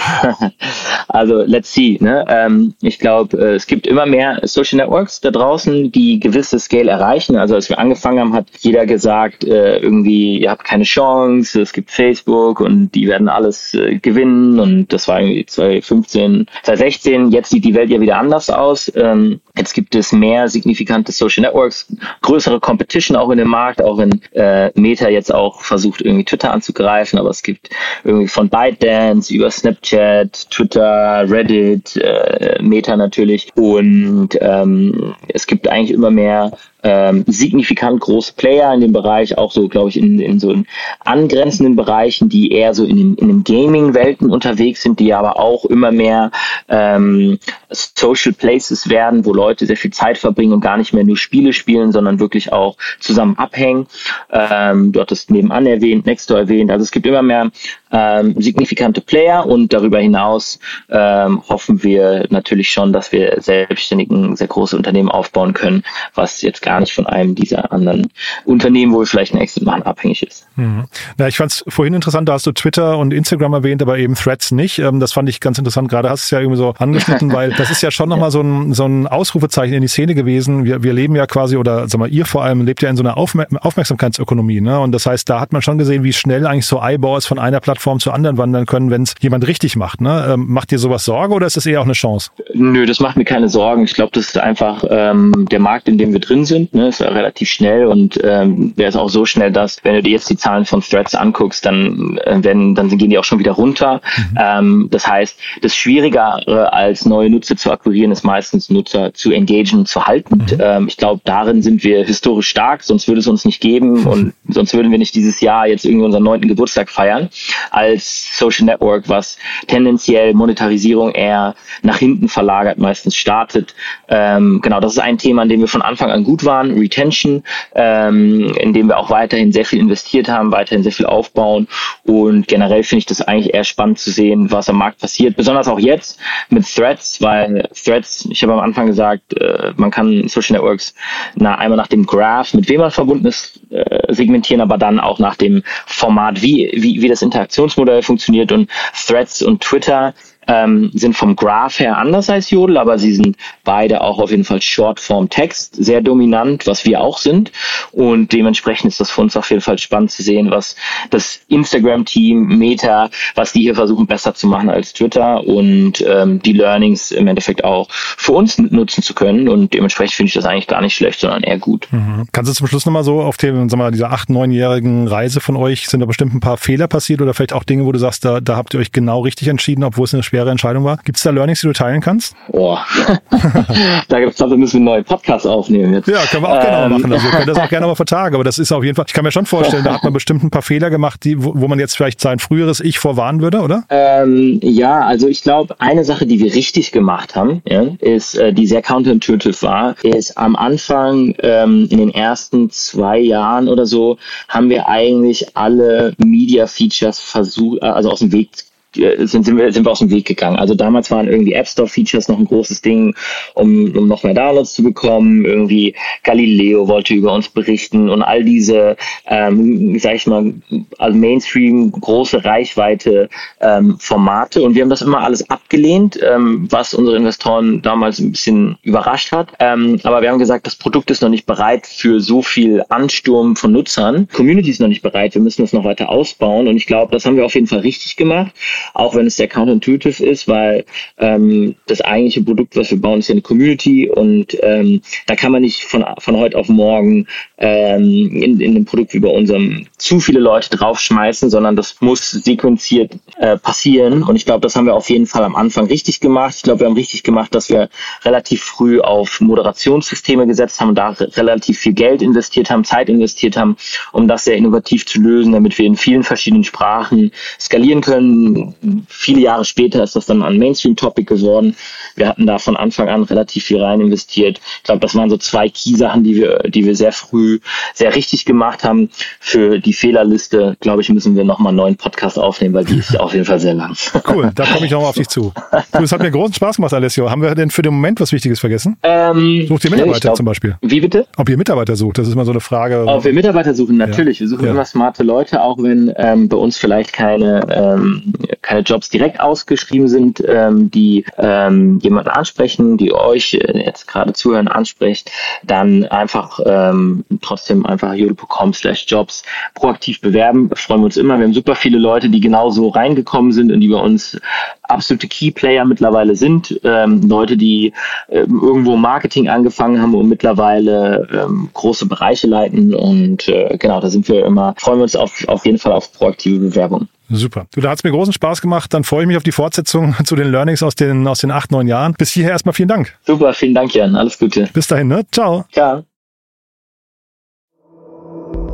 also 1.09 1.42
let's 1.42 1.72
see. 1.72 1.98
Ne? 2.01 2.25
Ähm, 2.29 2.75
ich 2.81 2.98
glaube, 2.98 3.37
äh, 3.38 3.55
es 3.55 3.66
gibt 3.66 3.87
immer 3.87 4.07
mehr 4.07 4.40
Social 4.44 4.79
Networks 4.79 5.20
da 5.20 5.31
draußen, 5.31 5.92
die 5.92 6.18
gewisse 6.18 6.59
Scale 6.59 6.90
erreichen. 6.90 7.37
Also 7.37 7.55
als 7.55 7.68
wir 7.68 7.79
angefangen 7.79 8.20
haben, 8.20 8.33
hat 8.33 8.46
jeder 8.61 8.87
gesagt, 8.87 9.44
äh, 9.44 9.79
irgendwie, 9.79 10.40
ihr 10.40 10.51
habt 10.51 10.64
keine 10.64 10.85
Chance, 10.85 11.61
es 11.61 11.72
gibt 11.72 11.90
Facebook 11.90 12.61
und 12.61 12.92
die 12.94 13.07
werden 13.07 13.29
alles 13.29 13.75
äh, 13.75 13.98
gewinnen 13.98 14.59
und 14.59 14.92
das 14.92 15.09
war 15.09 15.20
irgendwie 15.20 15.44
2015, 15.44 16.46
2016. 16.62 17.31
Jetzt 17.31 17.51
sieht 17.51 17.64
die 17.64 17.75
Welt 17.75 17.90
ja 17.90 18.01
wieder 18.01 18.18
anders 18.18 18.51
aus. 18.51 18.90
Ähm, 18.94 19.40
jetzt 19.57 19.75
gibt 19.75 19.94
es 19.94 20.12
mehr 20.12 20.48
signifikante 20.48 21.12
Social 21.12 21.42
Networks, 21.42 21.94
größere 22.22 22.61
Competition 22.61 23.16
auch 23.16 23.31
in 23.31 23.38
dem 23.38 23.48
Markt, 23.52 23.82
auch 23.82 23.98
in 23.98 24.22
äh, 24.32 24.70
Meta 24.74 25.02
Meta 25.02 25.08
jetzt 25.08 25.34
auch 25.34 25.62
versucht, 25.62 26.00
irgendwie 26.00 26.24
Twitter 26.24 26.52
anzugreifen, 26.52 27.18
aber 27.18 27.30
es 27.30 27.42
gibt 27.42 27.70
irgendwie 28.04 28.28
von 28.28 28.48
ByteDance 28.48 29.32
über 29.34 29.50
Snapchat, 29.50 30.50
Twitter, 30.50 31.24
Reddit, 31.28 31.96
äh, 31.96 32.62
Meta 32.62 32.96
natürlich. 32.96 33.48
Und 33.56 34.30
ähm, 34.40 35.14
es 35.28 35.46
gibt 35.46 35.68
eigentlich 35.68 35.92
immer 35.92 36.10
mehr 36.10 36.52
ähm, 36.82 37.24
signifikant 37.28 38.00
große 38.00 38.32
Player 38.34 38.72
in 38.74 38.80
dem 38.80 38.92
Bereich, 38.92 39.38
auch 39.38 39.52
so, 39.52 39.68
glaube 39.68 39.90
ich, 39.90 39.96
in, 39.96 40.18
in 40.18 40.40
so 40.40 40.54
angrenzenden 41.00 41.76
Bereichen, 41.76 42.28
die 42.28 42.52
eher 42.52 42.74
so 42.74 42.84
in 42.84 42.96
den, 42.96 43.14
in 43.14 43.28
den 43.28 43.44
Gaming-Welten 43.44 44.30
unterwegs 44.30 44.82
sind, 44.82 44.98
die 44.98 45.14
aber 45.14 45.38
auch 45.38 45.64
immer 45.64 45.92
mehr 45.92 46.32
ähm, 46.68 47.38
Social 47.70 48.32
Places 48.32 48.88
werden, 48.88 49.24
wo 49.24 49.32
Leute 49.32 49.66
sehr 49.66 49.76
viel 49.76 49.92
Zeit 49.92 50.18
verbringen 50.18 50.52
und 50.52 50.60
gar 50.60 50.76
nicht 50.76 50.92
mehr 50.92 51.04
nur 51.04 51.16
Spiele 51.16 51.52
spielen, 51.52 51.92
sondern 51.92 52.18
wirklich 52.18 52.52
auch 52.52 52.76
zusammen 52.98 53.32
abhängen. 53.38 53.87
Ähm, 54.31 54.92
du 54.92 55.01
hattest 55.01 55.31
nebenan 55.31 55.66
erwähnt, 55.66 56.07
Nextdoor 56.07 56.38
erwähnt. 56.38 56.71
Also 56.71 56.83
es 56.83 56.90
gibt 56.90 57.07
immer 57.07 57.23
mehr 57.23 57.51
ähm, 57.92 58.35
signifikante 58.40 59.00
Player 59.00 59.46
und 59.46 59.72
darüber 59.72 59.98
hinaus 59.98 60.59
ähm, 60.90 61.42
hoffen 61.48 61.83
wir 61.83 62.26
natürlich 62.31 62.70
schon, 62.70 62.92
dass 62.92 63.12
wir 63.12 63.37
selbstständigen, 63.38 64.35
sehr 64.37 64.48
große 64.48 64.76
Unternehmen 64.76 65.11
aufbauen 65.11 65.52
können, 65.52 65.85
was 66.14 66.42
jetzt 66.42 66.62
gar 66.62 66.81
nicht 66.81 66.94
von 66.94 67.07
einem 67.07 67.35
dieser 67.35 67.70
anderen 67.72 68.09
Unternehmen, 68.44 68.92
wo 68.92 69.00
wir 69.00 69.07
vielleicht 69.07 69.33
einen 69.33 69.42
Exit 69.42 69.64
machen, 69.64 69.83
abhängig 69.83 70.22
ist. 70.22 70.46
Mhm. 70.57 70.85
Na, 71.18 71.28
ich 71.28 71.37
fand 71.37 71.52
es 71.52 71.64
vorhin 71.68 71.94
interessant, 71.94 72.28
da 72.28 72.35
hast 72.35 72.46
du 72.46 72.52
Twitter 72.52 72.96
und 72.98 73.12
Instagram 73.12 73.52
erwähnt, 73.52 73.83
aber 73.83 73.98
eben 73.98 74.14
Threads 74.14 74.52
nicht. 74.52 74.78
Ähm, 74.78 74.98
das 74.98 75.12
fand 75.12 75.28
ich 75.28 75.40
ganz 75.40 75.59
interessant. 75.59 75.88
Gerade 75.88 76.09
hast 76.09 76.24
du 76.24 76.26
es 76.26 76.31
ja 76.31 76.40
irgendwie 76.40 76.59
so 76.59 76.74
angeschnitten, 76.78 77.33
weil 77.33 77.50
das 77.50 77.70
ist 77.70 77.83
ja 77.83 77.90
schon 77.90 78.09
nochmal 78.09 78.31
so 78.31 78.40
ein, 78.40 78.72
so 78.72 78.87
ein 78.87 79.07
Ausrufezeichen 79.07 79.74
in 79.74 79.83
die 79.83 79.88
Szene 79.88 80.14
gewesen. 80.14 80.64
Wir, 80.64 80.83
wir 80.83 80.94
leben 80.94 81.14
ja 81.14 81.26
quasi, 81.26 81.57
oder 81.57 81.88
sag 81.88 81.98
mal, 81.98 82.11
ihr 82.11 82.24
vor 82.24 82.42
allem 82.42 82.64
lebt 82.64 82.83
ja 82.83 82.88
in 82.88 82.96
so 82.96 83.02
einer 83.02 83.18
Aufmer 83.18 83.46
Aufmerksamkeitsökonomie. 83.61 84.61
Ne? 84.61 84.81
Und 84.81 84.92
das 84.92 85.07
heißt, 85.07 85.28
da 85.28 85.40
hat 85.40 85.52
man 85.52 85.61
schon 85.61 85.78
gesehen, 85.78 86.05
wie 86.05 86.12
schnell 86.12 86.46
eigentlich 86.46 86.66
so 86.66 86.81
Eyeballs 86.81 87.26
von 87.26 87.38
einer 87.38 87.61
Plattform 87.61 87.82
Plattform 87.83 87.99
zur 87.99 88.14
anderen 88.14 88.38
wandern 88.38 88.64
können, 88.64 88.90
wenn 88.90 89.03
es 89.03 89.14
jemand 89.21 89.47
richtig 89.49 89.75
macht. 89.75 90.01
Ne? 90.01 90.25
Ähm, 90.31 90.47
macht 90.49 90.71
dir 90.71 90.79
sowas 90.79 91.05
Sorge 91.05 91.35
oder 91.35 91.47
ist 91.47 91.57
das 91.57 91.66
eher 91.66 91.81
auch 91.81 91.85
eine 91.85 91.95
Chance? 91.95 92.31
Nö, 92.55 92.87
das 92.87 93.01
macht 93.01 93.16
mir 93.16 93.25
keine 93.25 93.49
Sorgen. 93.49 93.83
Ich 93.83 93.95
glaube, 93.95 94.12
das 94.12 94.27
ist 94.27 94.38
einfach 94.38 94.85
ähm, 94.88 95.49
der 95.51 95.59
Markt, 95.59 95.88
in 95.88 95.99
dem 95.99 96.12
wir 96.12 96.21
drin 96.21 96.45
sind. 96.45 96.73
Ne? 96.75 96.88
Ist 96.88 97.01
relativ 97.01 97.51
schnell 97.51 97.87
und 97.87 98.21
ähm, 98.23 98.73
der 98.77 98.88
ist 98.88 98.97
auch 98.97 99.09
so 99.09 99.25
schnell, 99.25 99.51
dass 99.51 99.83
wenn 99.83 99.95
du 99.95 100.03
dir 100.03 100.12
jetzt 100.12 100.31
die 100.31 100.37
Zahlen 100.37 100.64
von 100.64 100.81
Threads 100.81 101.16
anguckst, 101.16 101.66
dann 101.66 102.18
äh, 102.18 102.42
werden, 102.45 102.77
dann 102.77 102.88
gehen 102.97 103.11
die 103.11 103.18
auch 103.18 103.25
schon 103.25 103.40
wieder 103.40 103.53
runter. 103.53 104.01
Mhm. 104.16 104.38
Ähm, 104.38 104.88
das 104.92 105.09
heißt, 105.09 105.37
das 105.62 105.75
Schwierigere 105.75 106.73
als 106.73 107.05
neue 107.05 107.31
Nutzer 107.31 107.57
zu 107.57 107.73
akquirieren, 107.73 108.12
ist 108.12 108.23
meistens 108.23 108.71
Nutzer 108.71 109.12
zu 109.12 109.33
engagen, 109.33 109.87
zu 109.87 110.07
halten. 110.07 110.37
Mhm. 110.37 110.59
Ähm, 110.61 110.87
ich 110.87 110.97
glaube, 110.97 111.21
darin 111.25 111.62
sind 111.62 111.83
wir 111.83 112.05
historisch 112.05 112.49
stark, 112.49 112.85
sonst 112.85 113.09
würde 113.09 113.21
es 113.21 113.27
uns 113.27 113.45
nicht 113.45 113.61
geben 113.61 114.07
und 114.07 114.35
sonst 114.49 114.73
würden 114.73 114.92
wir 114.92 114.99
nicht 114.99 115.16
dieses 115.16 115.40
Jahr 115.40 115.66
jetzt 115.66 115.85
irgendwie 115.85 116.05
unseren 116.05 116.23
neunten 116.23 116.47
Geburtstag 116.47 116.88
feiern. 116.88 117.29
Als 117.72 118.37
Social 118.38 118.66
Network, 118.66 119.08
was 119.08 119.38
tendenziell 119.66 120.35
Monetarisierung 120.35 121.12
eher 121.12 121.54
nach 121.82 121.98
hinten 121.98 122.28
verlagert, 122.28 122.78
meistens 122.78 123.16
startet. 123.16 123.74
Ähm, 124.08 124.61
genau, 124.62 124.80
das 124.80 124.92
ist 124.92 124.98
ein 124.98 125.18
Thema, 125.18 125.42
an 125.42 125.48
dem 125.48 125.61
wir 125.61 125.68
von 125.68 125.82
Anfang 125.82 126.11
an 126.11 126.24
gut 126.24 126.44
waren, 126.44 126.78
Retention, 126.78 127.42
ähm, 127.74 128.52
in 128.61 128.72
dem 128.72 128.88
wir 128.88 128.98
auch 128.98 129.11
weiterhin 129.11 129.52
sehr 129.52 129.64
viel 129.64 129.80
investiert 129.80 130.28
haben, 130.28 130.52
weiterhin 130.52 130.82
sehr 130.82 130.92
viel 130.92 131.06
aufbauen 131.06 131.66
und 132.04 132.46
generell 132.46 132.82
finde 132.82 133.00
ich 133.00 133.06
das 133.06 133.22
eigentlich 133.22 133.54
eher 133.54 133.64
spannend 133.64 133.98
zu 133.98 134.11
sehen, 134.11 134.50
was 134.50 134.68
am 134.68 134.76
Markt 134.76 135.00
passiert, 135.00 135.37
besonders 135.37 135.68
auch 135.68 135.78
jetzt 135.78 136.18
mit 136.50 136.66
Threads, 136.66 137.22
weil 137.22 137.68
Threads, 137.72 138.28
ich 138.30 138.42
habe 138.42 138.52
am 138.52 138.61
Anfang 138.61 138.87
gesagt, 138.87 139.35
äh, 139.40 139.72
man 139.76 139.90
kann 139.90 140.28
Social 140.28 140.56
Networks 140.56 140.94
na, 141.35 141.56
einmal 141.56 141.78
nach 141.78 141.87
dem 141.87 142.04
Graph, 142.04 142.54
mit 142.54 142.68
wem 142.68 142.80
man 142.80 142.90
verbunden 142.90 143.26
ist, 143.26 143.61
äh, 143.70 144.12
segmentieren, 144.12 144.61
aber 144.61 144.78
dann 144.78 145.00
auch 145.00 145.18
nach 145.18 145.37
dem 145.37 145.62
Format, 145.87 146.42
wie, 146.42 146.70
wie, 146.74 147.00
wie 147.00 147.08
das 147.08 147.22
Interaktionsmodell 147.62 148.03
funktioniert 148.03 148.53
und 148.53 148.70
Threads 149.07 149.42
und 149.42 149.62
Twitter 149.62 150.14
ähm, 150.48 150.90
sind 150.94 151.14
vom 151.14 151.37
Graph 151.37 151.79
her 151.79 151.98
anders 151.98 152.29
als 152.29 152.51
Jodel, 152.51 152.77
aber 152.77 152.98
sie 152.98 153.14
sind 153.14 153.37
beide 153.64 154.01
auch 154.01 154.18
auf 154.18 154.31
jeden 154.31 154.44
Fall 154.44 154.61
Shortform 154.61 155.29
Text, 155.29 155.77
sehr 155.77 156.01
dominant, 156.01 156.66
was 156.66 156.85
wir 156.85 157.01
auch 157.01 157.18
sind. 157.18 157.53
Und 157.92 158.33
dementsprechend 158.33 158.88
ist 158.88 159.00
das 159.00 159.11
für 159.11 159.20
uns 159.20 159.37
auf 159.37 159.50
jeden 159.50 159.62
Fall 159.62 159.78
spannend 159.78 160.11
zu 160.11 160.22
sehen, 160.22 160.50
was 160.50 160.76
das 161.11 161.40
Instagram-Team, 161.48 162.59
Meta, 162.59 163.11
was 163.35 163.52
die 163.52 163.62
hier 163.62 163.74
versuchen 163.74 164.07
besser 164.07 164.35
zu 164.35 164.46
machen 164.46 164.70
als 164.70 164.92
Twitter 164.92 165.46
und 165.46 166.05
ähm, 166.07 166.40
die 166.42 166.52
Learnings 166.52 167.11
im 167.11 167.26
Endeffekt 167.26 167.64
auch 167.64 167.88
für 167.90 168.33
uns 168.33 168.59
nutzen 168.59 169.02
zu 169.02 169.14
können. 169.14 169.48
Und 169.48 169.74
dementsprechend 169.74 170.14
finde 170.14 170.28
ich 170.28 170.35
das 170.35 170.44
eigentlich 170.44 170.66
gar 170.66 170.81
nicht 170.81 170.94
schlecht, 170.94 171.20
sondern 171.20 171.42
eher 171.42 171.59
gut. 171.59 171.88
Mhm. 171.90 172.26
Kannst 172.33 172.50
du 172.50 172.55
zum 172.55 172.66
Schluss 172.66 172.87
nochmal 172.87 173.05
so 173.05 173.20
auf 173.20 173.37
dem, 173.37 173.68
sagen 173.68 173.81
wir 173.81 173.85
mal, 173.85 173.90
dieser 173.90 174.11
acht, 174.11 174.31
neunjährigen 174.31 175.09
Reise 175.09 175.40
von 175.40 175.57
euch, 175.57 175.88
sind 175.88 176.00
da 176.00 176.07
bestimmt 176.07 176.35
ein 176.35 176.40
paar 176.40 176.57
Fehler 176.57 176.88
passiert 176.88 177.20
oder 177.20 177.35
vielleicht 177.35 177.52
auch 177.52 177.64
Dinge, 177.64 177.85
wo 177.85 177.92
du 177.92 177.98
sagst, 177.98 178.24
da, 178.24 178.40
da 178.40 178.57
habt 178.57 178.74
ihr 178.74 178.81
euch 178.81 178.92
genau 178.92 179.20
richtig 179.20 179.48
entschieden, 179.48 179.85
obwohl 179.85 180.05
es 180.05 180.14
eine 180.14 180.22
schwere 180.22 180.50
Entscheidung 180.50 180.85
war. 180.85 180.98
Gibt 181.05 181.18
es 181.18 181.24
da 181.24 181.31
Learnings, 181.31 181.61
die 181.61 181.66
du 181.66 181.72
teilen 181.72 182.00
kannst? 182.00 182.35
Boah, 182.48 182.85
da 184.09 184.20
gibt's 184.20 184.42
glaube, 184.42 184.57
wir 184.57 184.59
müssen 184.59 184.76
einen 184.76 184.85
neuen 184.87 185.05
Podcast 185.05 185.46
aufnehmen 185.46 185.94
jetzt. 185.94 186.09
Ja, 186.09 186.18
können 186.31 186.42
wir 186.42 186.48
auch 186.50 186.57
ähm. 186.57 186.62
gerne 186.62 186.88
machen. 186.88 187.12
Also 187.12 187.24
wir 187.24 187.31
können 187.31 187.46
das 187.46 187.59
auch 187.59 187.68
gerne 187.68 187.82
mal 187.88 187.95
vertagen, 187.95 188.35
aber 188.35 188.45
das 188.45 188.59
ist 188.59 188.73
auf 188.73 188.85
jeden 188.85 188.97
Fall, 188.97 189.05
ich 189.07 189.12
kann 189.12 189.25
mir 189.25 189.33
schon 189.33 189.47
vorstellen, 189.47 189.85
da 189.85 189.95
hat 189.95 190.05
man 190.05 190.12
bestimmt 190.12 190.42
ein 190.42 190.51
paar 190.51 190.62
Fehler 190.62 190.90
gemacht, 190.90 191.25
die, 191.25 191.42
wo, 191.42 191.53
wo 191.55 191.68
man 191.68 191.79
jetzt 191.79 191.97
vielleicht 191.97 192.21
sein 192.21 192.38
früheres 192.38 192.81
Ich 192.81 192.99
vorwarnen 192.99 193.40
würde, 193.40 193.61
oder? 193.61 193.85
Ähm, 193.90 194.61
ja, 194.62 195.01
also 195.01 195.29
ich 195.29 195.42
glaube, 195.42 195.77
eine 195.81 196.05
Sache, 196.05 196.27
die 196.27 196.40
wir 196.40 196.55
richtig 196.55 196.92
gemacht 196.92 197.37
haben, 197.37 197.62
ja, 197.66 197.87
ist, 198.01 198.35
äh, 198.35 198.53
die 198.53 198.66
sehr 198.66 198.83
counterintuitive 198.83 199.62
war, 199.62 199.97
ist 200.03 200.37
am 200.37 200.57
Anfang, 200.57 201.35
ähm, 201.40 201.88
in 201.90 201.99
den 201.99 202.14
ersten 202.14 202.71
zwei 202.71 203.18
Jahren 203.18 203.68
oder 203.68 203.87
so, 203.87 204.18
haben 204.49 204.71
wir 204.71 204.88
eigentlich 204.88 205.57
alle 205.57 206.14
Media 206.18 206.66
Features 206.66 207.18
versucht, 207.18 207.83
äh, 207.83 207.87
also 207.87 208.11
aus 208.11 208.21
dem 208.21 208.33
Weg 208.33 208.51
sind, 208.94 209.44
sind, 209.44 209.57
wir, 209.57 209.72
sind 209.72 209.87
wir 209.87 209.90
aus 209.90 210.00
dem 210.00 210.11
Weg 210.11 210.26
gegangen. 210.26 210.57
Also 210.57 210.74
damals 210.74 211.11
waren 211.11 211.28
irgendwie 211.28 211.52
App 211.55 211.66
Store 211.66 211.88
Features 211.88 212.28
noch 212.28 212.38
ein 212.38 212.44
großes 212.44 212.83
Ding, 212.83 213.14
um, 213.55 213.96
um 213.96 214.07
noch 214.09 214.22
mehr 214.22 214.35
Downloads 214.35 214.74
zu 214.74 214.83
bekommen. 214.83 215.44
Irgendwie 215.44 215.94
Galileo 216.22 216.88
wollte 216.88 217.14
über 217.14 217.33
uns 217.33 217.48
berichten 217.48 218.11
und 218.11 218.22
all 218.22 218.44
diese, 218.44 218.96
ähm, 219.26 219.98
sag 219.98 220.16
ich 220.16 220.26
mal, 220.26 220.52
also 220.98 221.18
Mainstream, 221.18 221.90
große 221.92 222.44
Reichweite 222.44 223.28
ähm, 223.61 223.96
Formate. 223.98 224.62
Und 224.62 224.74
wir 224.74 224.83
haben 224.83 224.90
das 224.90 225.02
immer 225.02 225.20
alles 225.20 225.48
abgelehnt, 225.48 226.18
ähm, 226.22 226.66
was 226.70 226.94
unsere 226.94 227.16
Investoren 227.16 227.83
damals 227.83 228.18
ein 228.18 228.33
bisschen 228.33 228.76
überrascht 228.83 229.33
hat. 229.33 229.52
Ähm, 229.59 230.00
aber 230.02 230.22
wir 230.22 230.31
haben 230.31 230.38
gesagt, 230.38 230.66
das 230.66 230.76
Produkt 230.76 231.11
ist 231.11 231.22
noch 231.22 231.28
nicht 231.28 231.46
bereit 231.46 231.87
für 231.87 232.20
so 232.20 232.42
viel 232.42 232.83
Ansturm 232.88 233.57
von 233.57 233.72
Nutzern. 233.72 234.28
Community 234.33 234.70
ist 234.70 234.81
noch 234.81 234.88
nicht 234.88 235.02
bereit. 235.02 235.35
Wir 235.35 235.42
müssen 235.42 235.62
das 235.62 235.72
noch 235.72 235.85
weiter 235.85 236.09
ausbauen. 236.09 236.68
Und 236.68 236.76
ich 236.76 236.87
glaube, 236.87 237.12
das 237.12 237.24
haben 237.24 237.37
wir 237.37 237.44
auf 237.44 237.55
jeden 237.55 237.66
Fall 237.66 237.81
richtig 237.81 238.16
gemacht 238.16 238.52
auch 238.95 239.14
wenn 239.14 239.27
es 239.27 239.37
sehr 239.37 239.49
counterintuitive 239.49 240.25
ist, 240.25 240.49
weil 240.49 240.85
ähm, 241.18 241.75
das 241.87 242.01
eigentliche 242.01 242.42
Produkt, 242.42 242.77
was 242.77 242.90
wir 242.90 243.01
bauen, 243.01 243.21
ist 243.21 243.29
ja 243.29 243.35
eine 243.35 243.42
Community 243.42 244.09
und 244.09 244.57
ähm, 244.62 245.01
da 245.27 245.37
kann 245.37 245.53
man 245.53 245.62
nicht 245.62 245.85
von, 245.85 246.05
von 246.18 246.37
heute 246.37 246.59
auf 246.59 246.68
morgen 246.68 247.27
ähm, 247.62 248.03
in, 248.33 248.61
in 248.61 248.70
einem 248.72 248.85
Produkt 248.85 249.12
bei 249.20 249.29
unserem 249.29 249.87
zu 249.96 250.18
viele 250.18 250.40
Leute 250.40 250.68
draufschmeißen, 250.70 251.48
sondern 251.48 251.77
das 251.77 251.94
muss 252.01 252.29
sequenziert 252.33 253.12
äh, 253.38 253.57
passieren 253.57 254.25
und 254.25 254.35
ich 254.35 254.44
glaube, 254.44 254.62
das 254.62 254.75
haben 254.75 254.87
wir 254.87 254.94
auf 254.94 255.09
jeden 255.09 255.27
Fall 255.27 255.44
am 255.44 255.55
Anfang 255.55 255.87
richtig 255.87 256.18
gemacht. 256.18 256.57
Ich 256.57 256.62
glaube, 256.62 256.81
wir 256.81 256.87
haben 256.88 256.96
richtig 256.96 257.22
gemacht, 257.22 257.55
dass 257.55 257.70
wir 257.70 257.88
relativ 258.25 258.64
früh 258.64 259.01
auf 259.01 259.40
Moderationssysteme 259.40 260.48
gesetzt 260.48 260.81
haben, 260.81 260.96
da 260.96 261.11
relativ 261.11 261.79
viel 261.79 261.92
Geld 261.92 262.20
investiert 262.20 262.68
haben, 262.68 262.83
Zeit 262.83 263.09
investiert 263.09 263.57
haben, 263.57 263.77
um 264.11 264.27
das 264.27 264.42
sehr 264.42 264.57
innovativ 264.57 265.07
zu 265.07 265.20
lösen, 265.20 265.53
damit 265.53 265.79
wir 265.79 265.87
in 265.87 265.96
vielen 265.96 266.25
verschiedenen 266.25 266.64
Sprachen 266.64 267.31
skalieren 267.61 268.01
können, 268.01 268.75
viele 269.09 269.40
Jahre 269.40 269.64
später 269.64 270.03
ist 270.03 270.16
das 270.16 270.27
dann 270.27 270.42
ein 270.42 270.59
Mainstream-Topic 270.59 271.33
geworden. 271.33 271.77
Wir 272.16 272.27
hatten 272.27 272.46
da 272.46 272.59
von 272.59 272.77
Anfang 272.77 273.09
an 273.09 273.22
relativ 273.22 273.64
viel 273.66 273.81
rein 273.81 274.01
investiert. 274.01 274.61
Ich 274.79 274.83
glaube, 274.83 275.01
das 275.01 275.14
waren 275.14 275.31
so 275.31 275.37
zwei 275.37 275.68
Key-Sachen, 275.68 276.25
die 276.25 276.35
wir, 276.35 276.59
die 276.68 276.85
wir 276.85 276.96
sehr 276.96 277.12
früh 277.12 277.51
sehr 277.94 278.14
richtig 278.14 278.44
gemacht 278.44 278.84
haben. 278.84 279.10
Für 279.40 279.78
die 279.78 279.92
Fehlerliste, 279.92 280.76
glaube 280.80 281.02
ich, 281.02 281.08
müssen 281.08 281.36
wir 281.36 281.44
nochmal 281.44 281.70
einen 281.70 281.78
neuen 281.78 281.96
Podcast 281.96 282.38
aufnehmen, 282.38 282.74
weil 282.74 282.84
die 282.84 282.98
ist 282.98 283.18
auf 283.18 283.32
jeden 283.32 283.44
Fall 283.44 283.60
sehr 283.60 283.74
lang. 283.74 283.96
Cool, 284.32 284.50
da 284.54 284.64
komme 284.64 284.86
ich 284.86 284.92
nochmal 284.92 285.10
auf 285.10 285.16
dich 285.16 285.28
zu. 285.28 285.52
Du, 285.92 286.04
es 286.04 286.12
hat 286.12 286.22
mir 286.22 286.30
großen 286.30 286.54
Spaß 286.54 286.76
gemacht, 286.76 286.94
Alessio. 286.94 287.30
Haben 287.30 287.42
wir 287.42 287.54
denn 287.54 287.70
für 287.70 287.82
den 287.82 287.92
Moment 287.92 288.20
was 288.20 288.32
Wichtiges 288.32 288.60
vergessen? 288.60 288.96
Ähm, 289.02 289.66
Sucht 289.66 289.84
ihr 289.84 289.90
Mitarbeiter 289.90 290.20
glaub, 290.20 290.36
zum 290.36 290.46
Beispiel? 290.46 290.76
Wie 290.80 291.00
bitte? 291.00 291.26
Ob 291.36 291.48
ihr 291.48 291.56
Mitarbeiter 291.56 291.96
sucht, 291.96 292.18
das 292.18 292.28
ist 292.28 292.34
mal 292.34 292.44
so 292.44 292.50
eine 292.50 292.60
Frage. 292.60 293.04
Ob 293.06 293.24
wir 293.24 293.32
Mitarbeiter 293.32 293.74
suchen, 293.74 293.96
natürlich. 293.96 294.38
Ja. 294.38 294.44
Wir 294.44 294.48
suchen 294.48 294.64
ja. 294.64 294.70
immer 294.70 294.84
smarte 294.84 295.22
Leute, 295.22 295.62
auch 295.62 295.82
wenn 295.82 296.12
ähm, 296.16 296.48
bei 296.48 296.56
uns 296.56 296.78
vielleicht 296.78 297.12
keine, 297.12 297.60
ähm, 297.70 298.32
keine 298.62 298.80
Jobs 298.80 299.10
direkt 299.10 299.40
ausgeschrieben 299.40 300.08
sind, 300.08 300.42
ähm, 300.46 300.90
die 300.90 301.24
ähm, 301.36 301.98
jemanden 302.02 302.30
ansprechen, 302.30 302.96
die 302.96 303.12
euch 303.12 303.54
äh, 303.54 303.84
jetzt 303.84 304.06
gerade 304.08 304.32
zuhören 304.32 304.68
anspricht, 304.68 305.30
dann 305.62 306.04
einfach 306.04 306.60
ähm, 306.64 307.24
trotzdem 307.42 307.85
einfach 307.87 308.14
jodel.com 308.14 308.72
slash 308.72 309.05
jobs 309.09 309.42
proaktiv 309.74 310.20
bewerben. 310.20 310.70
Freuen 310.74 311.00
wir 311.00 311.07
uns 311.07 311.16
immer. 311.16 311.38
Wir 311.38 311.44
haben 311.44 311.55
super 311.55 311.74
viele 311.74 311.98
Leute, 311.98 312.28
die 312.28 312.40
genauso 312.40 312.88
reingekommen 312.88 313.52
sind 313.52 313.72
und 313.72 313.81
die 313.81 313.88
bei 313.88 313.98
uns 313.98 314.40
absolute 314.83 315.28
Key-Player 315.28 315.85
mittlerweile 315.85 316.37
sind. 316.37 316.81
Ähm, 316.85 317.22
Leute, 317.28 317.57
die 317.57 317.92
ähm, 318.28 318.61
irgendwo 318.62 318.96
Marketing 318.96 319.48
angefangen 319.48 320.00
haben 320.00 320.14
und 320.14 320.28
mittlerweile 320.28 321.28
ähm, 321.33 321.70
große 321.72 322.07
Bereiche 322.07 322.46
leiten. 322.46 322.94
Und 322.94 323.48
äh, 323.48 323.76
genau, 323.78 324.00
da 324.00 324.09
sind 324.09 324.28
wir 324.28 324.44
immer, 324.44 324.74
freuen 324.78 324.98
wir 324.98 325.05
uns 325.05 325.16
auf, 325.16 325.46
auf 325.48 325.64
jeden 325.66 325.78
Fall 325.78 325.92
auf 325.92 326.12
proaktive 326.12 326.59
Bewerbung. 326.59 327.09
Super. 327.33 327.66
Du, 327.74 327.81
da 327.81 327.90
hat's 327.90 328.05
mir 328.05 328.11
großen 328.11 328.33
Spaß 328.33 328.61
gemacht. 328.61 328.92
Dann 328.92 329.05
freue 329.05 329.22
ich 329.22 329.26
mich 329.26 329.37
auf 329.37 329.42
die 329.42 329.52
Fortsetzung 329.52 330.14
zu 330.24 330.37
den 330.37 330.50
Learnings 330.50 330.83
aus 330.83 330.94
den, 330.94 331.26
aus 331.26 331.40
den 331.40 331.50
acht, 331.50 331.72
neun 331.72 331.88
Jahren. 331.88 332.14
Bis 332.14 332.31
hierher 332.31 332.52
erstmal 332.52 332.74
vielen 332.74 332.88
Dank. 332.88 333.16
Super, 333.26 333.55
vielen 333.55 333.74
Dank, 333.74 333.94
Jan. 333.94 334.14
Alles 334.14 334.38
Gute. 334.38 334.68
Bis 334.72 334.87
dahin, 334.87 335.09
ne? 335.09 335.24
Ciao. 335.31 335.64
Ciao. 335.72 336.05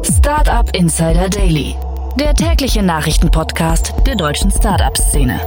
Startup 0.05 0.69
Insider 0.75 1.29
Daily. 1.29 1.75
Der 2.19 2.35
tägliche 2.35 2.83
Nachrichtenpodcast 2.83 3.95
der 4.07 4.15
deutschen 4.17 4.51
Startup-Szene. 4.51 5.41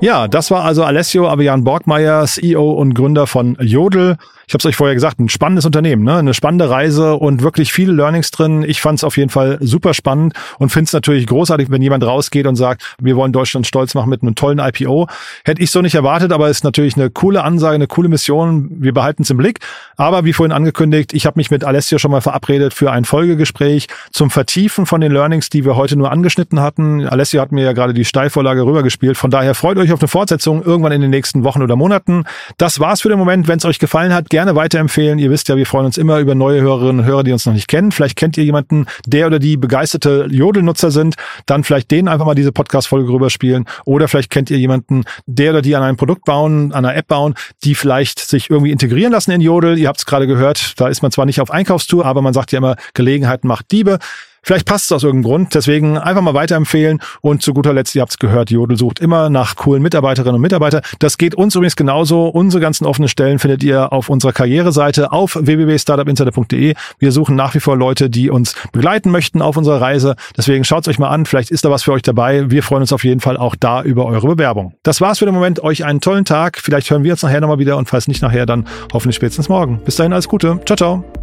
Ja, 0.00 0.26
das 0.26 0.50
war 0.50 0.64
also 0.64 0.82
Alessio 0.82 1.28
Avian 1.28 1.62
Borgmeier, 1.62 2.24
CEO 2.26 2.72
und 2.72 2.94
Gründer 2.94 3.26
von 3.26 3.56
Jodel 3.60 4.16
ich 4.52 4.54
habe 4.54 4.60
es 4.60 4.66
euch 4.66 4.76
vorher 4.76 4.94
gesagt, 4.94 5.18
ein 5.18 5.30
spannendes 5.30 5.64
Unternehmen, 5.64 6.04
ne? 6.04 6.16
eine 6.16 6.34
spannende 6.34 6.68
Reise 6.68 7.14
und 7.14 7.42
wirklich 7.42 7.72
viele 7.72 7.94
Learnings 7.94 8.30
drin. 8.32 8.62
Ich 8.68 8.82
fand 8.82 8.98
es 8.98 9.04
auf 9.04 9.16
jeden 9.16 9.30
Fall 9.30 9.56
super 9.62 9.94
spannend 9.94 10.34
und 10.58 10.68
finde 10.68 10.88
es 10.88 10.92
natürlich 10.92 11.26
großartig, 11.26 11.70
wenn 11.70 11.80
jemand 11.80 12.04
rausgeht 12.04 12.46
und 12.46 12.56
sagt, 12.56 12.96
wir 13.00 13.16
wollen 13.16 13.32
Deutschland 13.32 13.66
stolz 13.66 13.94
machen 13.94 14.10
mit 14.10 14.20
einem 14.20 14.34
tollen 14.34 14.58
IPO. 14.58 15.08
Hätte 15.46 15.62
ich 15.62 15.70
so 15.70 15.80
nicht 15.80 15.94
erwartet, 15.94 16.32
aber 16.32 16.50
ist 16.50 16.64
natürlich 16.64 16.96
eine 16.96 17.08
coole 17.08 17.44
Ansage, 17.44 17.76
eine 17.76 17.86
coole 17.86 18.10
Mission. 18.10 18.68
Wir 18.78 18.92
behalten 18.92 19.22
es 19.22 19.30
im 19.30 19.38
Blick. 19.38 19.60
Aber 19.96 20.26
wie 20.26 20.34
vorhin 20.34 20.52
angekündigt, 20.52 21.14
ich 21.14 21.24
habe 21.24 21.38
mich 21.38 21.50
mit 21.50 21.64
Alessio 21.64 21.96
schon 21.96 22.10
mal 22.10 22.20
verabredet 22.20 22.74
für 22.74 22.92
ein 22.92 23.06
Folgegespräch 23.06 23.86
zum 24.10 24.28
Vertiefen 24.28 24.84
von 24.84 25.00
den 25.00 25.12
Learnings, 25.12 25.48
die 25.48 25.64
wir 25.64 25.76
heute 25.76 25.96
nur 25.96 26.12
angeschnitten 26.12 26.60
hatten. 26.60 27.06
Alessio 27.06 27.40
hat 27.40 27.52
mir 27.52 27.64
ja 27.64 27.72
gerade 27.72 27.94
die 27.94 28.04
Steilvorlage 28.04 28.66
rübergespielt. 28.66 29.16
Von 29.16 29.30
daher 29.30 29.54
freut 29.54 29.78
euch 29.78 29.92
auf 29.92 30.02
eine 30.02 30.08
Fortsetzung 30.08 30.62
irgendwann 30.62 30.92
in 30.92 31.00
den 31.00 31.10
nächsten 31.10 31.42
Wochen 31.42 31.62
oder 31.62 31.74
Monaten. 31.74 32.24
Das 32.58 32.80
war's 32.80 33.00
für 33.00 33.08
den 33.08 33.18
Moment. 33.18 33.48
Wenn 33.48 33.56
es 33.56 33.64
euch 33.64 33.78
gefallen 33.78 34.12
hat, 34.12 34.28
gerne 34.28 34.41
weiterempfehlen. 34.46 35.18
Ihr 35.18 35.30
wisst 35.30 35.48
ja, 35.48 35.56
wir 35.56 35.66
freuen 35.66 35.86
uns 35.86 35.96
immer 35.96 36.18
über 36.18 36.34
neue 36.34 36.60
Hörerinnen 36.60 37.00
und 37.00 37.04
Hörer, 37.06 37.24
die 37.24 37.32
uns 37.32 37.46
noch 37.46 37.52
nicht 37.52 37.68
kennen. 37.68 37.92
Vielleicht 37.92 38.16
kennt 38.16 38.36
ihr 38.36 38.44
jemanden, 38.44 38.86
der 39.06 39.26
oder 39.26 39.38
die 39.38 39.56
begeisterte 39.56 40.26
Jodel-Nutzer 40.30 40.90
sind. 40.90 41.14
Dann 41.46 41.64
vielleicht 41.64 41.90
denen 41.90 42.08
einfach 42.08 42.26
mal 42.26 42.34
diese 42.34 42.52
Podcast-Folge 42.52 43.12
rüberspielen. 43.12 43.66
Oder 43.84 44.08
vielleicht 44.08 44.30
kennt 44.30 44.50
ihr 44.50 44.58
jemanden, 44.58 45.04
der 45.26 45.52
oder 45.52 45.62
die 45.62 45.76
an 45.76 45.82
einem 45.82 45.96
Produkt 45.96 46.24
bauen, 46.24 46.72
an 46.72 46.84
einer 46.84 46.96
App 46.96 47.06
bauen, 47.06 47.34
die 47.64 47.74
vielleicht 47.74 48.18
sich 48.18 48.50
irgendwie 48.50 48.72
integrieren 48.72 49.12
lassen 49.12 49.30
in 49.30 49.40
Jodel. 49.40 49.78
Ihr 49.78 49.88
habt 49.88 49.98
es 49.98 50.06
gerade 50.06 50.26
gehört, 50.26 50.80
da 50.80 50.88
ist 50.88 51.02
man 51.02 51.12
zwar 51.12 51.26
nicht 51.26 51.40
auf 51.40 51.50
Einkaufstour, 51.50 52.04
aber 52.04 52.22
man 52.22 52.34
sagt 52.34 52.52
ja 52.52 52.58
immer, 52.58 52.76
Gelegenheit 52.94 53.44
macht 53.44 53.70
Diebe. 53.72 53.98
Vielleicht 54.42 54.66
passt 54.66 54.86
es 54.86 54.92
aus 54.92 55.04
irgendeinem 55.04 55.30
Grund. 55.30 55.54
Deswegen 55.54 55.98
einfach 55.98 56.22
mal 56.22 56.34
weiterempfehlen. 56.34 57.00
Und 57.20 57.42
zu 57.42 57.54
guter 57.54 57.72
Letzt, 57.72 57.94
ihr 57.94 58.02
habt 58.02 58.12
es 58.12 58.18
gehört, 58.18 58.50
Jodel 58.50 58.76
sucht 58.76 58.98
immer 58.98 59.30
nach 59.30 59.56
coolen 59.56 59.82
Mitarbeiterinnen 59.82 60.34
und 60.34 60.40
Mitarbeitern. 60.40 60.82
Das 60.98 61.16
geht 61.18 61.34
uns 61.34 61.54
übrigens 61.54 61.76
genauso. 61.76 62.26
Unsere 62.28 62.60
ganzen 62.60 62.84
offenen 62.84 63.08
Stellen 63.08 63.38
findet 63.38 63.62
ihr 63.62 63.92
auf 63.92 64.08
unserer 64.08 64.32
Karriereseite 64.32 65.12
auf 65.12 65.38
www.startupinsider.de. 65.40 66.74
Wir 66.98 67.12
suchen 67.12 67.36
nach 67.36 67.54
wie 67.54 67.60
vor 67.60 67.76
Leute, 67.76 68.10
die 68.10 68.30
uns 68.30 68.56
begleiten 68.72 69.10
möchten 69.10 69.42
auf 69.42 69.56
unserer 69.56 69.80
Reise. 69.80 70.16
Deswegen 70.36 70.64
schaut 70.64 70.82
es 70.82 70.88
euch 70.88 70.98
mal 70.98 71.10
an. 71.10 71.24
Vielleicht 71.26 71.50
ist 71.50 71.64
da 71.64 71.70
was 71.70 71.84
für 71.84 71.92
euch 71.92 72.02
dabei. 72.02 72.50
Wir 72.50 72.62
freuen 72.62 72.82
uns 72.82 72.92
auf 72.92 73.04
jeden 73.04 73.20
Fall 73.20 73.36
auch 73.36 73.54
da 73.54 73.82
über 73.82 74.06
eure 74.06 74.26
Bewerbung. 74.26 74.74
Das 74.82 75.00
war's 75.00 75.20
für 75.20 75.24
den 75.26 75.34
Moment. 75.34 75.62
Euch 75.62 75.84
einen 75.84 76.00
tollen 76.00 76.24
Tag. 76.24 76.58
Vielleicht 76.58 76.90
hören 76.90 77.04
wir 77.04 77.12
uns 77.12 77.22
nachher 77.22 77.40
nochmal 77.40 77.58
wieder 77.58 77.76
und 77.76 77.88
falls 77.88 78.08
nicht 78.08 78.22
nachher, 78.22 78.46
dann 78.46 78.66
hoffentlich 78.92 79.16
spätestens 79.16 79.48
morgen. 79.48 79.80
Bis 79.84 79.96
dahin 79.96 80.12
alles 80.12 80.28
Gute. 80.28 80.60
Ciao, 80.64 80.76
ciao. 80.76 81.21